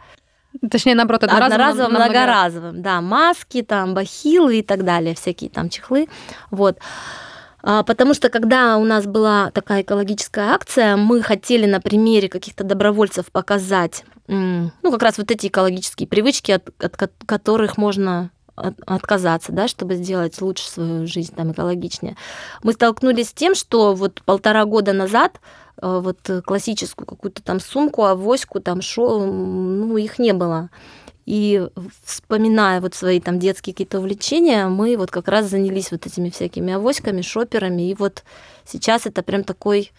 Точнее, 0.70 0.94
наоборот, 0.94 1.24
одноразовым. 1.24 1.54
Одноразовым, 1.54 1.92
многоразовым, 1.92 2.82
да, 2.82 3.00
маски, 3.00 3.62
там, 3.62 3.94
бахилы 3.94 4.58
и 4.58 4.62
так 4.62 4.84
далее, 4.84 5.14
всякие 5.14 5.50
там 5.50 5.68
чехлы, 5.68 6.08
вот. 6.50 6.78
А, 7.62 7.82
потому 7.82 8.14
что 8.14 8.28
когда 8.28 8.76
у 8.76 8.84
нас 8.84 9.06
была 9.06 9.50
такая 9.50 9.82
экологическая 9.82 10.52
акция, 10.52 10.96
мы 10.96 11.22
хотели 11.22 11.66
на 11.66 11.80
примере 11.80 12.28
каких-то 12.28 12.62
добровольцев 12.62 13.32
показать, 13.32 14.04
ну, 14.28 14.70
как 14.82 15.02
раз 15.02 15.18
вот 15.18 15.30
эти 15.30 15.48
экологические 15.48 16.06
привычки, 16.06 16.52
от, 16.52 16.68
от 16.78 16.96
которых 17.26 17.76
можно 17.76 18.30
отказаться, 18.54 19.52
да, 19.52 19.66
чтобы 19.66 19.96
сделать 19.96 20.40
лучше 20.40 20.68
свою 20.68 21.06
жизнь, 21.06 21.34
там, 21.34 21.52
экологичнее. 21.52 22.16
Мы 22.62 22.72
столкнулись 22.72 23.30
с 23.30 23.32
тем, 23.32 23.54
что 23.54 23.94
вот 23.94 24.22
полтора 24.24 24.64
года 24.64 24.92
назад 24.92 25.40
вот 25.80 26.18
классическую 26.44 27.06
какую-то 27.06 27.42
там 27.42 27.60
сумку, 27.60 28.04
авоську, 28.04 28.60
там 28.60 28.80
шо, 28.80 29.24
ну, 29.26 29.96
их 29.96 30.18
не 30.18 30.32
было. 30.32 30.70
И 31.26 31.66
вспоминая 32.04 32.80
вот 32.80 32.94
свои 32.94 33.18
там 33.18 33.38
детские 33.38 33.72
какие-то 33.72 33.98
увлечения, 33.98 34.66
мы 34.66 34.96
вот 34.96 35.10
как 35.10 35.28
раз 35.28 35.46
занялись 35.46 35.90
вот 35.90 36.06
этими 36.06 36.28
всякими 36.28 36.74
авоськами, 36.74 37.22
шоперами. 37.22 37.90
И 37.90 37.94
вот 37.94 38.24
сейчас 38.64 39.06
это 39.06 39.22
прям 39.22 39.42
такой 39.42 39.92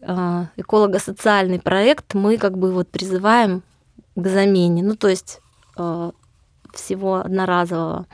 э, 0.00 0.44
эколого-социальный 0.56 1.60
проект. 1.60 2.14
Мы 2.14 2.38
как 2.38 2.56
бы 2.56 2.72
вот 2.72 2.88
призываем 2.88 3.62
к 4.16 4.26
замене. 4.26 4.82
Ну, 4.82 4.96
то 4.96 5.08
есть 5.08 5.40
э, 5.76 6.10
всего 6.72 7.16
одноразового. 7.16 8.06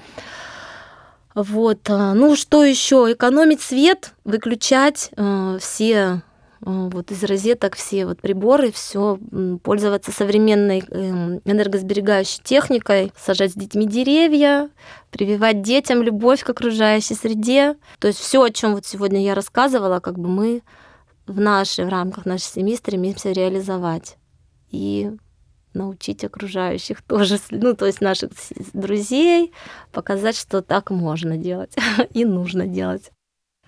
Вот. 1.36 1.88
А, 1.88 2.14
ну, 2.14 2.34
что 2.34 2.64
еще? 2.64 3.12
Экономить 3.12 3.60
свет, 3.60 4.12
выключать 4.24 5.10
э, 5.16 5.58
все 5.60 5.92
э, 5.92 6.20
вот 6.64 7.10
из 7.10 7.22
розеток 7.24 7.76
все 7.76 8.06
вот 8.06 8.20
приборы, 8.20 8.72
все 8.72 9.18
пользоваться 9.62 10.12
современной 10.12 10.82
эм, 10.88 11.40
энергосберегающей 11.44 12.40
техникой, 12.42 13.12
сажать 13.18 13.52
с 13.52 13.54
детьми 13.54 13.86
деревья, 13.86 14.70
прививать 15.10 15.60
детям 15.60 16.02
любовь 16.02 16.42
к 16.42 16.50
окружающей 16.50 17.14
среде. 17.14 17.76
То 17.98 18.08
есть 18.08 18.18
все, 18.18 18.42
о 18.42 18.50
чем 18.50 18.74
вот 18.74 18.86
сегодня 18.86 19.22
я 19.22 19.34
рассказывала, 19.34 20.00
как 20.00 20.18
бы 20.18 20.28
мы 20.28 20.62
в 21.26 21.38
нашей, 21.38 21.84
в 21.84 21.88
рамках 21.90 22.24
нашей 22.24 22.44
семьи 22.44 22.76
стремимся 22.76 23.32
реализовать. 23.32 24.16
И 24.70 25.12
научить 25.74 26.24
окружающих 26.24 27.02
тоже, 27.06 27.38
ну, 27.50 27.74
то 27.74 27.84
есть 27.84 28.00
наших 28.00 28.30
друзей, 28.72 29.52
показать, 29.92 30.36
что 30.36 30.62
так 30.62 30.90
можно 30.90 31.36
делать 31.36 31.76
и 32.14 32.24
нужно 32.24 32.66
делать. 32.66 33.10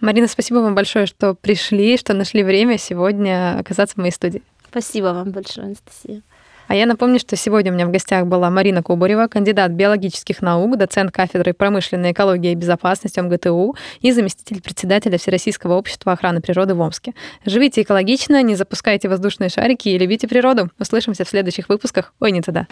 Марина, 0.01 0.29
спасибо 0.29 0.59
вам 0.59 0.75
большое, 0.75 1.07
что 1.07 1.35
пришли, 1.35 1.97
что 1.97 2.15
нашли 2.15 2.43
время 2.43 2.79
сегодня 2.79 3.59
оказаться 3.59 3.95
в 3.95 3.99
моей 3.99 4.13
студии. 4.13 4.43
Спасибо 4.71 5.07
вам 5.07 5.31
большое, 5.31 5.67
Анастасия. 5.67 6.23
А 6.69 6.75
я 6.75 6.87
напомню, 6.87 7.21
что 7.21 7.37
сегодня 7.37 7.71
у 7.71 7.75
меня 7.75 7.87
в 7.87 7.93
гостях 7.93 8.27
была 8.27 8.51
Марина 8.51 8.83
Кубарева, 8.83 9.29
кандидат 9.29 9.71
биологических 9.71 10.43
наук, 10.43 10.77
доцент 10.77 11.13
кафедры 11.13 11.53
промышленной 11.53 12.11
экологии 12.13 12.51
и 12.51 12.55
безопасности 12.57 13.21
МГТУ 13.21 13.77
и 14.01 14.13
заместитель 14.13 14.61
председателя 14.61 15.17
Всероссийского 15.17 15.75
общества 15.75 16.13
охраны 16.13 16.41
природы 16.41 16.75
в 16.75 16.81
Омске. 16.81 17.15
Живите 17.45 17.83
экологично, 17.83 18.43
не 18.43 18.57
запускайте 18.57 19.09
воздушные 19.09 19.49
шарики 19.49 19.89
и 19.89 19.99
любите 19.99 20.27
природу. 20.27 20.71
Услышимся 20.79 21.25
в 21.25 21.29
следующих 21.29 21.69
выпусках. 21.69 22.13
Ой, 22.21 22.33
не 22.33 22.43
туда. 22.43 22.67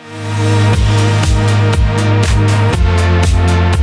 thank 3.26 3.68
you 3.68 3.73